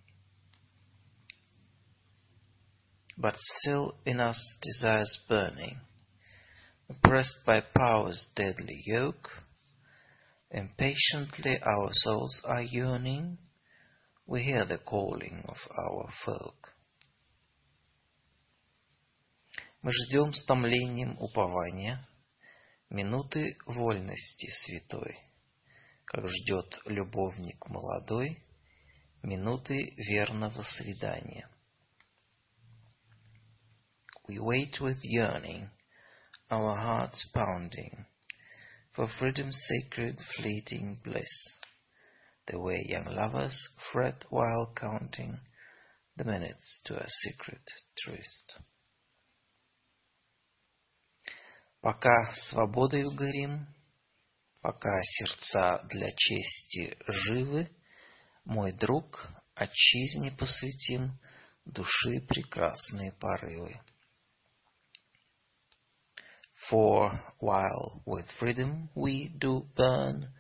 But 3.18 3.36
still 3.38 3.98
in 4.06 4.22
us 4.22 4.40
desires 4.62 5.20
burning, 5.28 5.80
oppressed 6.88 7.44
by 7.46 7.62
power's 7.62 8.28
deadly 8.36 8.82
yoke, 8.86 9.30
impatiently 10.52 11.60
our 11.62 11.90
souls 11.92 12.42
are 12.46 12.62
yearning, 12.62 13.38
we 14.26 14.44
hear 14.44 14.66
the 14.66 14.78
calling 14.78 15.44
of 15.48 15.58
our 15.78 16.10
folk. 16.24 16.74
Мы 19.82 19.92
ждем 19.94 20.34
с 20.34 20.44
томлением 20.46 21.18
упования 21.20 22.06
Минуты 22.90 23.56
вольности 23.68 24.50
святой, 24.50 25.16
Как 26.12 26.28
ждет 26.28 26.82
любовник 26.86 27.68
молодой 27.68 28.44
Минуты 29.22 29.94
верного 29.96 30.64
свидания. 30.64 31.48
We 34.28 34.40
wait 34.40 34.80
with 34.80 34.98
yearning, 35.04 35.70
our 36.50 36.76
hearts 36.76 37.28
pounding, 37.32 38.08
For 38.94 39.08
freedom's 39.20 39.64
sacred 39.68 40.18
fleeting 40.36 41.00
bliss, 41.04 41.60
The 42.48 42.58
way 42.58 42.84
young 42.88 43.06
lovers 43.06 43.70
fret 43.92 44.26
while 44.32 44.74
counting 44.74 45.40
The 46.16 46.24
minutes 46.24 46.82
to 46.86 46.98
a 46.98 47.08
secret 47.08 47.62
tryst. 47.96 48.58
Пока 51.82 52.34
свободою 52.34 53.12
горим, 53.12 53.68
пока 54.62 55.02
сердца 55.04 55.82
для 55.90 56.10
чести 56.12 56.98
живы, 57.08 57.70
мой 58.46 58.72
друг, 58.74 59.28
отчизне 59.56 60.32
посвятим 60.32 61.20
души 61.66 62.22
прекрасные 62.28 63.12
порывы. 63.14 63.80
For 66.70 67.12
while 67.40 68.04
with 68.06 68.30
freedom 68.40 68.90
we 68.96 69.30
do 69.40 69.66
burn, 69.76 70.34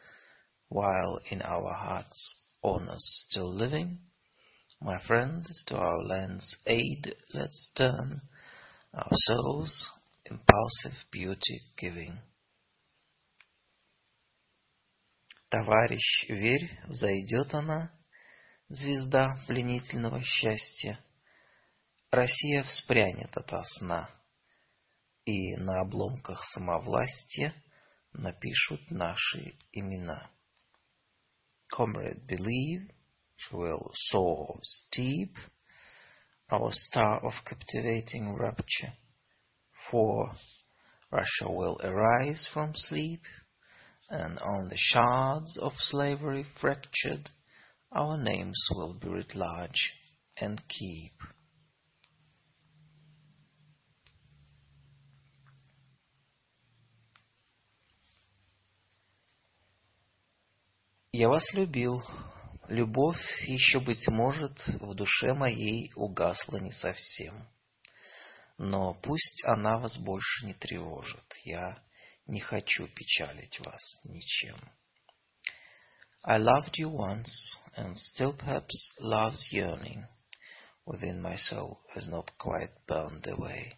while 0.67 1.19
in 1.31 1.41
our 1.41 1.73
hearts 1.73 2.37
honor's 2.61 3.25
still 3.27 3.51
living, 3.51 3.99
my 4.81 4.97
friend, 5.07 5.45
to 5.67 5.77
our 5.77 6.03
land's 6.03 6.55
aid 6.65 7.15
let's 7.33 7.71
turn, 7.75 8.21
our 8.93 9.09
souls 9.11 9.91
impulsive 10.25 11.05
beauty 11.11 11.61
giving. 11.77 12.19
Товарищ, 15.49 16.27
верь, 16.29 16.79
взойдет 16.85 17.55
она, 17.55 17.91
звезда 18.67 19.35
пленительного 19.47 20.21
счастья. 20.21 21.03
Россия 22.11 22.61
вспрянет 22.61 23.35
ото 23.35 23.63
сна, 23.63 24.09
и 25.25 25.55
на 25.55 25.81
обломках 25.81 26.43
самовластия 26.53 27.55
напишут 28.13 28.91
наши 28.91 29.55
имена. 29.71 30.29
Comrade, 31.71 32.25
believe, 32.27 32.91
she 33.35 33.55
will 33.55 33.91
soar 34.11 34.59
steep, 34.61 35.35
our 36.51 36.71
star 36.71 37.23
of 37.23 37.33
captivating 37.45 38.35
rapture, 38.35 38.93
for 39.89 40.35
Russia 41.11 41.49
will 41.49 41.79
arise 41.83 42.47
from 42.53 42.75
sleep, 42.75 43.21
and 44.09 44.39
on 44.39 44.69
the 44.69 44.77
shards 44.77 45.57
of 45.61 45.73
slavery 45.77 46.45
fractured, 46.59 47.29
our 47.91 48.17
names 48.17 48.67
will 48.71 48.93
be 48.93 49.07
writ 49.07 49.35
large 49.35 49.93
and 50.37 50.61
keep. 50.67 51.13
Я 61.11 61.27
вас 61.27 61.53
любил. 61.53 62.01
Любовь 62.67 63.19
еще, 63.47 63.79
быть 63.79 64.07
может, 64.07 64.57
в 64.79 64.93
душе 64.93 65.33
моей 65.33 65.91
угасла 65.95 66.57
не 66.57 66.71
совсем. 66.71 67.47
Но 68.59 68.93
пусть 68.93 69.43
она 69.45 69.79
вас 69.79 69.97
больше 69.97 70.45
не 70.45 70.53
тревожит. 70.53 71.25
Я 71.43 71.77
не 72.28 72.40
хочу 72.40 72.88
печалить 72.88 73.58
вас 73.60 74.00
ничем. 74.04 74.58
I 76.26 76.38
loved 76.38 76.78
you 76.78 76.88
once, 76.88 77.58
and 77.76 77.96
still 77.96 78.32
perhaps 78.32 78.94
love's 79.00 79.52
yearning 79.52 80.06
within 80.86 81.20
my 81.20 81.36
soul 81.36 81.80
has 81.94 82.08
not 82.08 82.30
quite 82.38 82.70
burned 82.86 83.26
away. 83.26 83.72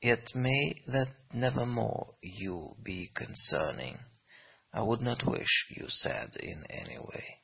Yet 0.00 0.34
may 0.34 0.82
that 0.86 1.08
nevermore 1.32 2.14
you 2.22 2.76
be 2.82 3.10
concerning. 3.14 3.98
I 4.72 4.82
would 4.82 5.00
not 5.00 5.24
wish 5.26 5.66
you 5.70 5.86
sad 5.88 6.36
in 6.36 6.64
any 6.68 6.98
way. 6.98 7.40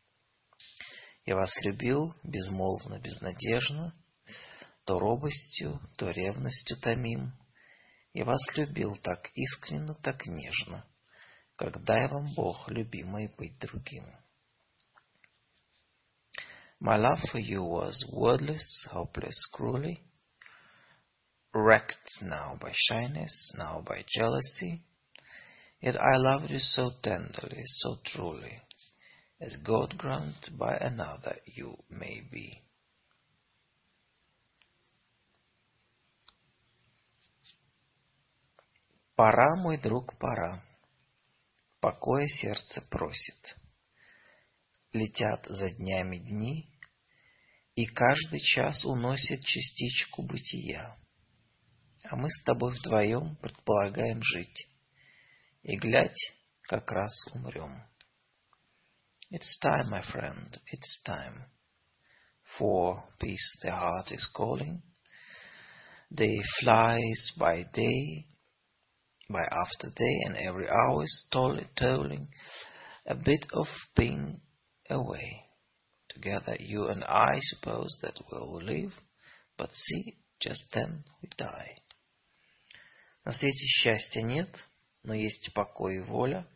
Я 1.25 1.37
вас 1.37 1.51
любил 1.65 2.15
безмолвно, 2.23 2.99
безнадежно, 2.99 3.95
то 4.85 4.99
робостью, 4.99 5.81
то 5.97 6.11
ревностью 6.11 6.77
томим. 6.79 7.33
Я 8.15 8.25
вас 8.25 8.41
любил 8.57 8.97
так 9.03 9.31
искренно, 9.35 9.95
так 9.95 10.27
нежно, 10.27 10.85
как 11.57 11.83
дай 11.85 12.09
вам 12.09 12.35
Бог, 12.35 12.69
любимый, 12.69 13.29
быть 13.39 13.59
другим. 13.59 14.05
My 16.81 16.97
love 16.97 17.21
for 17.31 17.39
you 17.39 17.63
was 17.63 18.05
wordless, 18.11 18.89
hopeless, 18.91 19.37
cruelly, 19.53 20.01
wrecked 21.53 22.23
now 22.23 22.57
by 22.59 22.73
shyness, 22.73 23.53
now 23.55 23.83
by 23.83 24.03
jealousy. 24.09 24.83
Yet 25.83 25.97
I 25.97 26.17
loved 26.17 26.51
you 26.51 26.59
so 26.59 26.93
tenderly, 27.03 27.63
so 27.65 27.99
truly, 28.05 28.61
as 29.41 29.57
God 29.57 29.97
grant 29.99 30.51
by 30.59 30.77
another 30.77 31.37
you 31.45 31.77
may 31.91 32.23
be. 32.31 32.63
Пора, 39.16 39.56
мой 39.56 39.78
друг, 39.78 40.18
пора. 40.20 40.62
Покоя 41.80 42.28
сердце 42.28 42.82
просит. 42.82 43.58
Летят 44.92 45.46
за 45.46 45.70
днями 45.72 46.18
дни, 46.18 46.70
и 47.76 47.86
каждый 47.86 48.40
час 48.40 48.84
уносит 48.84 49.42
частичку 49.42 50.22
бытия. 50.24 50.98
А 52.04 52.18
мы 52.18 52.30
с 52.30 52.44
тобой 52.44 52.76
вдвоем 52.76 53.38
предполагаем 53.38 54.22
жить. 54.22 54.68
И 55.64 55.78
глядь, 55.78 56.34
как 56.64 56.92
раз 56.92 57.14
умрем. 57.34 57.84
It's 59.32 59.58
time, 59.62 59.90
my 59.90 60.02
friend, 60.02 60.60
it's 60.72 61.02
time. 61.06 61.46
For 62.58 63.04
peace 63.20 63.60
the 63.62 63.72
heart 63.72 64.12
is 64.12 64.28
calling. 64.34 64.82
Day 66.12 66.38
flies 66.60 67.34
by 67.38 67.64
day, 67.74 68.35
by 69.30 69.42
after 69.42 69.90
day, 69.96 70.22
and 70.26 70.38
every 70.38 70.70
hour 70.70 71.04
is 71.04 71.26
tolling 71.32 72.28
a 73.06 73.16
bit 73.16 73.46
of 73.54 73.68
pain 73.96 74.42
away. 74.90 75.42
Together 76.10 76.56
you 76.60 76.88
and 76.88 77.04
I 77.04 77.40
suppose 77.42 78.00
that 78.02 78.20
we'll 78.32 78.64
live, 78.64 78.94
but 79.58 79.70
see, 79.74 80.18
just 80.40 80.64
then 80.74 81.04
we 81.22 81.30
die. 81.38 81.76
На 83.26 83.32
свете 83.32 83.66
счастья 83.66 84.22
нет, 84.22 84.50
но 85.04 85.14
есть 85.14 85.52
покой 85.54 85.98
и 85.98 86.00
воля. 86.00 86.48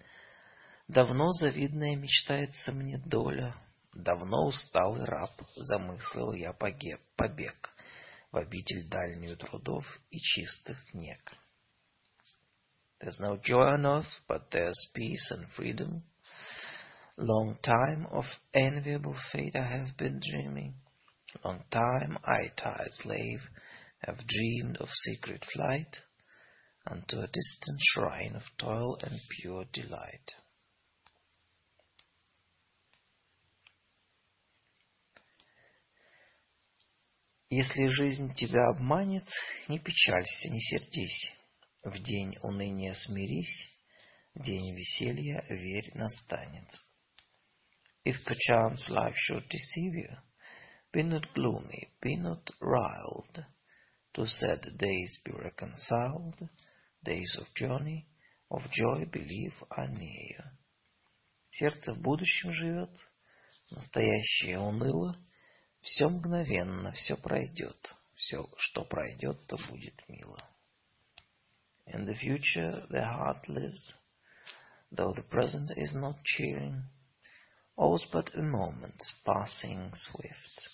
Давно 0.88 1.32
завидная 1.32 1.96
мечтается 1.96 2.72
мне 2.72 2.98
доля, 2.98 3.56
давно 3.94 4.48
усталый 4.48 5.06
раб 5.06 5.32
замыслил 5.56 6.34
я 6.34 6.54
побег 6.54 7.70
в 8.32 8.38
обитель 8.38 8.88
дальнюю 8.88 9.38
трудов 9.38 9.86
и 10.12 10.20
чистых 10.20 10.78
нег. 10.94 11.34
There's 13.01 13.21
no 13.21 13.37
joy 13.37 13.65
on 13.65 13.87
earth, 13.87 14.21
but 14.27 14.51
there's 14.51 14.89
peace 14.95 15.31
and 15.31 15.47
freedom. 15.51 16.05
Long 17.17 17.59
time 17.63 18.07
of 18.11 18.25
enviable 18.55 19.17
fate 19.33 19.55
I 19.55 19.67
have 19.67 19.97
been 19.97 20.21
dreaming. 20.21 20.75
Long 21.45 21.65
time 21.71 22.19
I, 22.25 22.51
tired 22.57 22.93
slave, 22.93 23.41
have 24.01 24.27
dreamed 24.27 24.79
of 24.79 24.89
secret 24.89 25.45
flight 25.53 25.99
unto 26.87 27.19
a 27.19 27.27
distant 27.27 27.81
shrine 27.81 28.35
of 28.37 28.43
toil 28.59 28.99
and 29.03 29.21
pure 29.31 29.65
delight. 29.73 30.33
Если 37.51 37.87
жизнь 37.87 38.33
тебя 38.35 38.69
обманет, 38.71 39.29
не 39.69 39.79
печалься, 39.79 40.51
не 40.51 40.61
сердись. 40.61 41.31
В 41.84 41.98
день 42.04 42.36
уныния 42.42 42.94
смирись, 42.94 43.70
день 44.36 44.76
веселья 44.76 45.46
верь 45.48 45.90
настанет. 45.96 46.68
If 48.04 48.16
perchance 48.26 48.90
life 48.90 49.16
should 49.16 49.48
deceive 49.48 49.94
you, 49.94 50.18
be 50.92 51.04
not 51.04 51.34
gloomy, 51.34 51.88
be 52.02 52.18
not 52.18 52.50
riled. 52.60 53.46
To 54.14 54.26
sad 54.26 54.78
days 54.78 55.20
be 55.24 55.32
reconciled, 55.32 56.50
days 57.02 57.38
of 57.40 57.48
journey, 57.56 58.08
of 58.52 58.70
joy 58.72 59.06
believe 59.06 59.54
are 59.70 59.88
near. 59.88 60.52
Сердце 61.50 61.94
в 61.94 62.02
будущем 62.02 62.52
живет, 62.52 62.92
настоящее 63.72 64.60
уныло, 64.60 65.16
все 65.80 66.10
мгновенно, 66.10 66.92
все 66.92 67.16
пройдет, 67.16 67.96
все, 68.16 68.50
что 68.58 68.84
пройдет, 68.84 69.48
то 69.48 69.56
будет 69.70 69.96
мило. 70.10 70.46
In 71.89 72.07
the 72.07 72.15
future 72.15 72.87
the 72.91 73.05
heart 73.05 73.49
lives, 73.49 73.95
though 74.91 75.13
the 75.13 75.23
present 75.23 75.71
is 75.77 75.95
not 75.95 76.25
cheering. 76.25 76.83
All's 77.77 78.07
but 78.11 78.35
a 78.35 78.43
moment, 78.43 79.03
passing 79.25 79.93
swift. 79.95 80.69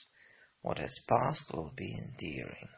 What 0.62 0.78
has 0.78 0.98
passed 1.08 1.52
will 1.52 1.72
be 1.76 1.94
endearing. 1.94 2.68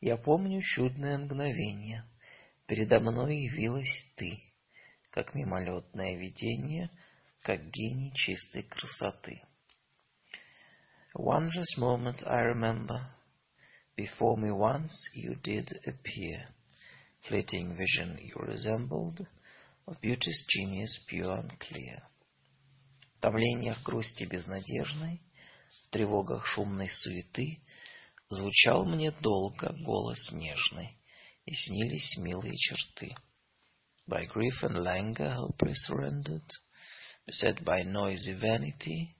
Я 0.00 0.18
помню 0.18 0.60
чудное 0.60 1.16
мгновение. 1.16 2.04
Передо 2.66 3.00
мной 3.00 3.38
явилась 3.38 4.06
ты, 4.16 4.38
как 5.10 5.34
мимолетное 5.34 6.16
видение — 6.16 7.00
как 7.41 7.69
гений 7.69 8.13
чистой 8.13 8.63
красоты. 8.63 9.41
Wondrous 11.15 11.77
moment 11.77 12.23
I 12.25 12.43
remember. 12.43 13.01
Before 13.97 14.37
me 14.37 14.51
once 14.51 14.93
you 15.13 15.35
did 15.41 15.79
appear. 15.85 16.47
Fleeting 17.27 17.75
vision 17.75 18.17
you 18.19 18.35
resembled, 18.35 19.25
of 19.87 19.99
beauty's 20.01 20.45
genius 20.47 20.99
pure 21.07 21.31
and 21.31 21.59
clear. 21.59 22.01
В 23.15 23.19
томлениях 23.19 23.83
грусти 23.83 24.23
безнадежной, 24.25 25.21
в 25.83 25.89
тревогах 25.89 26.45
шумной 26.45 26.87
суеты 26.87 27.59
Звучал 28.31 28.85
мне 28.85 29.09
долго 29.09 29.73
голос 29.83 30.31
нежный, 30.31 30.95
и 31.45 31.53
снились 31.53 32.15
милые 32.17 32.55
черты. 32.55 33.15
By 34.07 34.27
grief 34.27 34.61
and 34.61 34.83
languor 34.83 35.33
hopelessly 35.33 35.73
surrendered, 35.87 36.47
beset 37.28 37.64
by 37.64 37.82
noisy 37.82 38.34
vanity, 38.34 39.16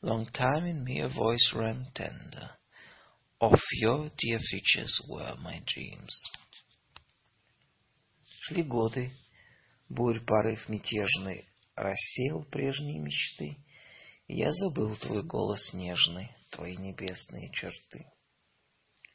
long 0.00 0.26
time 0.26 0.64
in 0.66 0.84
me 0.84 1.00
a 1.00 1.08
voice 1.08 1.52
rang 1.54 1.86
tender. 1.94 2.50
Of 3.40 3.58
your 3.80 4.10
dear 4.18 4.38
features 4.38 5.00
were 5.08 5.34
my 5.42 5.62
dreams. 5.66 6.16
Шли 8.44 8.62
годы, 8.62 9.12
бурь 9.88 10.20
порыв 10.20 10.68
мятежный 10.68 11.48
рассеял 11.76 12.44
прежние 12.44 13.00
мечты, 13.00 13.56
и 14.28 14.36
я 14.36 14.52
забыл 14.52 14.96
твой 14.96 15.22
голос 15.22 15.72
нежный, 15.72 16.30
твои 16.50 16.76
небесные 16.76 17.50
черты. 17.52 18.06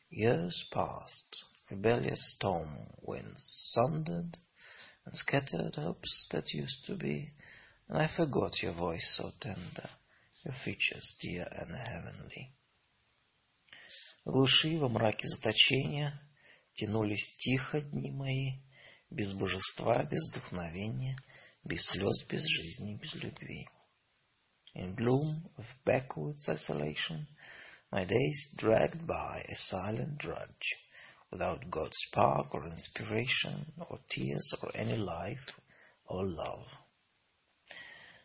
Years 0.10 0.56
passed, 0.72 1.44
rebellious 1.70 2.22
storm 2.36 2.88
winds 3.02 3.42
sundered 3.74 4.38
and 5.06 5.16
scattered 5.16 5.76
hopes 5.76 6.28
that 6.32 6.54
used 6.54 6.86
to 6.86 6.96
be, 6.96 7.34
and 7.92 7.98
I 7.98 8.10
forgot 8.16 8.62
your 8.62 8.74
voice 8.74 9.16
so 9.18 9.32
tender, 9.40 9.90
your 10.44 10.56
features 10.64 11.16
dear 11.22 11.48
and 11.52 11.76
heavenly. 11.76 12.54
В 14.26 14.32
глуши, 14.32 14.78
во 14.78 14.90
мраке 14.90 15.28
заточения 15.28 16.20
тянулись 16.76 17.36
тихо 17.38 17.82
дни 17.82 18.12
мои, 18.12 18.60
без 19.10 19.34
божества, 19.34 20.04
без 20.04 20.30
вдохновения, 20.30 21.18
без 21.64 21.82
слез, 21.92 22.26
без 22.28 22.44
жизни, 22.46 23.00
без 23.02 23.14
любви. 23.16 23.68
In 24.76 24.96
gloom 24.96 25.50
of 25.58 25.66
backwoods 25.86 26.48
isolation, 26.50 27.26
My 27.90 28.04
days 28.04 28.50
dragged 28.58 29.08
by 29.08 29.46
a 29.48 29.56
silent 29.56 30.18
drudge, 30.18 30.76
without 31.32 31.72
God's 31.72 31.96
spark 32.10 32.54
or 32.54 32.66
inspiration, 32.66 33.72
or 33.90 34.00
tears, 34.10 34.54
or 34.62 34.76
any 34.76 34.98
life, 34.98 35.54
or 36.06 36.26
love. 36.26 36.66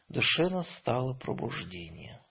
В 0.10 0.14
душе 0.14 0.50
настало 0.50 1.14
пробуждение, 1.14 2.22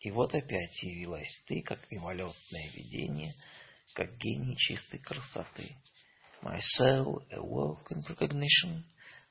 и 0.00 0.10
вот 0.10 0.34
опять 0.34 0.82
явилась 0.82 1.42
ты, 1.46 1.60
как 1.62 1.90
мимолетное 1.90 2.70
видение, 2.74 3.34
как 3.94 4.16
гений 4.16 4.56
чистой 4.56 4.98
красоты. 4.98 5.76
My 6.42 6.60
soul 6.78 7.26
awoke 7.32 7.90
in 7.90 8.02
recognition, 8.08 8.84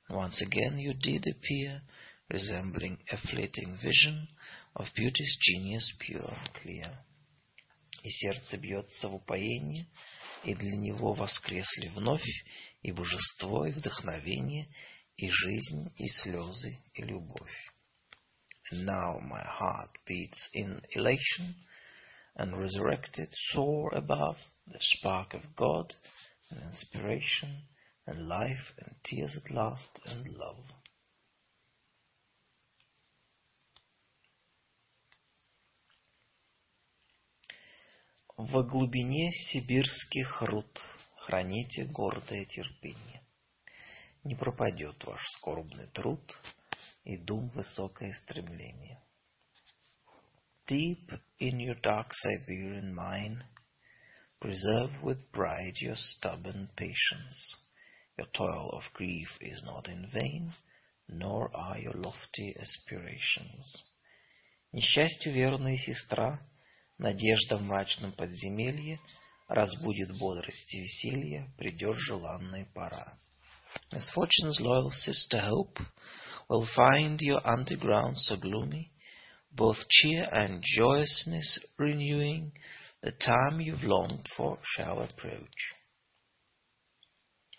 once 0.10 0.42
again 0.42 0.78
you 0.78 0.94
did 0.94 1.26
appear, 1.28 1.82
resembling 2.30 3.00
a 3.12 3.18
fleeting 3.18 3.78
vision 3.82 4.28
of 4.74 4.88
beauty's 4.96 5.38
genius 5.40 5.94
pure 6.00 6.28
and 6.28 6.54
clear. 6.62 7.06
и 8.06 8.10
сердце 8.12 8.58
бьется 8.58 9.08
в 9.08 9.16
упоении, 9.16 9.88
и 10.44 10.54
для 10.54 10.76
него 10.76 11.14
воскресли 11.14 11.88
вновь 11.88 12.28
и 12.84 12.92
божество, 12.92 13.66
и 13.66 13.72
вдохновение, 13.72 14.68
и 15.18 15.28
жизнь, 15.28 15.92
и 15.98 16.08
слезы, 16.08 16.78
и 16.94 17.02
любовь. 17.02 17.74
Now 18.84 19.20
my 19.20 19.42
heart 19.42 19.90
beats 20.06 20.50
in 20.54 20.82
elation, 20.92 21.56
and 22.36 22.58
resurrected 22.58 23.30
soar 23.52 23.94
above 23.94 24.36
the 24.68 24.80
spark 24.82 25.34
of 25.34 25.56
God, 25.56 25.94
and 26.50 26.62
inspiration, 26.62 27.64
and 28.06 28.28
life, 28.28 28.74
and 28.78 28.96
tears 29.04 29.36
at 29.38 29.50
last, 29.50 30.02
and 30.06 30.28
love. 30.36 30.66
Во 38.38 38.64
глубине 38.64 39.32
сибирских 39.32 40.42
руд 40.42 40.82
храните 41.16 41.86
гордое 41.86 42.44
терпение. 42.46 43.22
Не 44.26 44.36
пропадет 44.36 45.02
ваш 45.06 45.22
скорбный 45.38 45.88
труд 45.88 46.20
и 47.06 47.18
дум 47.18 47.50
высокое 47.50 48.14
стремление. 48.24 49.02
Deep 50.68 51.12
in 51.40 51.60
your 51.60 51.80
dark 51.82 52.12
Siberian 52.12 52.94
mine, 52.94 53.44
preserve 54.42 54.92
with 55.04 55.32
pride 55.32 55.76
your 55.80 55.96
stubborn 55.96 56.70
patience. 56.76 57.56
Your 58.18 58.28
toil 58.34 58.72
of 58.72 58.84
grief 58.94 59.30
is 59.40 59.62
not 59.64 59.88
in 59.88 60.10
vain, 60.12 60.54
nor 61.08 61.56
are 61.56 61.78
your 61.78 61.94
lofty 61.94 62.56
aspirations. 62.60 63.84
Несчастью 64.72 65.34
верная 65.34 65.78
сестра— 65.78 66.40
Надежда 66.98 67.58
в 67.58 67.62
мрачном 67.62 68.14
подземелье 68.14 69.00
разбудит 69.50 70.18
бодрость 70.18 70.74
и 70.74 70.82
веселье, 70.82 71.52
придет 71.58 71.98
желанная 71.98 72.66
пора. 72.74 73.20
Misfortune's 73.92 74.62
loyal 74.62 74.90
sister 74.92 75.42
Hope 75.42 75.78
will 76.49 76.67
find 76.75 77.21
your 77.21 77.41
underground 77.45 78.17
so 78.19 78.37
gloomy, 78.37 78.93
both 79.53 79.79
cheer 79.89 80.29
and 80.31 80.63
joyousness 80.63 81.59
renewing, 81.79 82.53
the 83.03 83.13
time 83.13 83.61
you've 83.61 83.85
longed 83.85 84.27
for 84.37 84.59
shall 84.63 85.01
approach. 85.01 85.75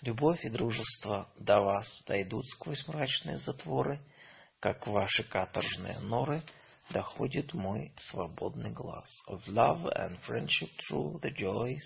Любовь 0.04 0.44
и 0.44 0.50
дружество 0.50 1.30
до 1.40 1.62
вас 1.62 2.04
дойдут 2.08 2.48
сквозь 2.48 2.88
мрачные 2.88 3.38
затворы, 3.38 4.00
как 4.60 4.88
ваши 4.88 5.24
каторжные 5.24 6.00
норы — 6.00 6.54
доходит 6.92 7.54
мой 7.54 7.94
свободный 8.10 8.72
глаз. 8.72 9.08
Of 9.28 9.48
love 9.48 9.86
and 9.96 10.18
friendship 10.28 10.70
through 10.88 11.20
the 11.22 11.32
joys, 11.32 11.84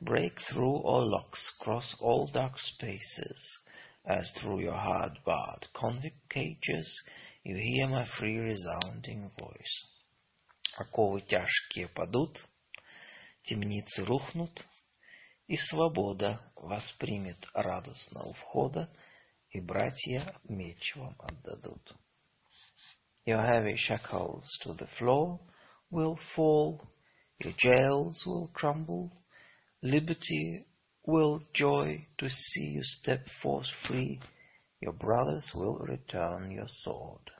break 0.00 0.38
through 0.50 0.82
all 0.82 1.08
locks, 1.08 1.52
cross 1.60 1.96
all 2.00 2.28
dark 2.32 2.58
spaces, 2.58 3.49
as 4.04 4.30
through 4.38 4.60
your 4.60 4.74
hard-barred 4.74 5.66
convict 5.72 6.28
cages 6.28 7.02
you 7.42 7.56
hear 7.56 7.86
my 7.86 8.04
free 8.18 8.38
resounding 8.38 9.30
voice. 9.38 9.84
Оковы 10.76 11.20
тяжкие 11.22 11.88
падут, 11.88 12.44
темницы 13.44 14.04
рухнут, 14.04 14.66
и 15.46 15.56
свобода 15.56 16.40
воспримет 16.56 17.38
радостно 17.54 18.24
у 18.24 18.32
входа, 18.32 18.90
и 19.50 19.60
братья 19.60 20.34
меч 20.48 20.96
вам 20.96 21.14
отдадут. 21.20 21.94
Your 23.24 23.40
heavy 23.40 23.76
shackles 23.76 24.44
to 24.64 24.74
the 24.74 24.88
floor 24.98 25.38
will 25.90 26.18
fall, 26.34 26.80
your 27.38 27.54
jails 27.56 28.24
will 28.26 28.48
crumble, 28.52 29.12
liberty 29.82 30.66
will 31.05 31.41
joy 31.53 32.05
to 32.17 32.29
see 32.29 32.65
you 32.65 32.83
step 32.83 33.25
forth 33.41 33.67
free, 33.87 34.19
your 34.81 34.93
brothers 34.93 35.51
will 35.53 35.77
return 35.77 36.51
your 36.51 36.67
sword. 36.83 37.31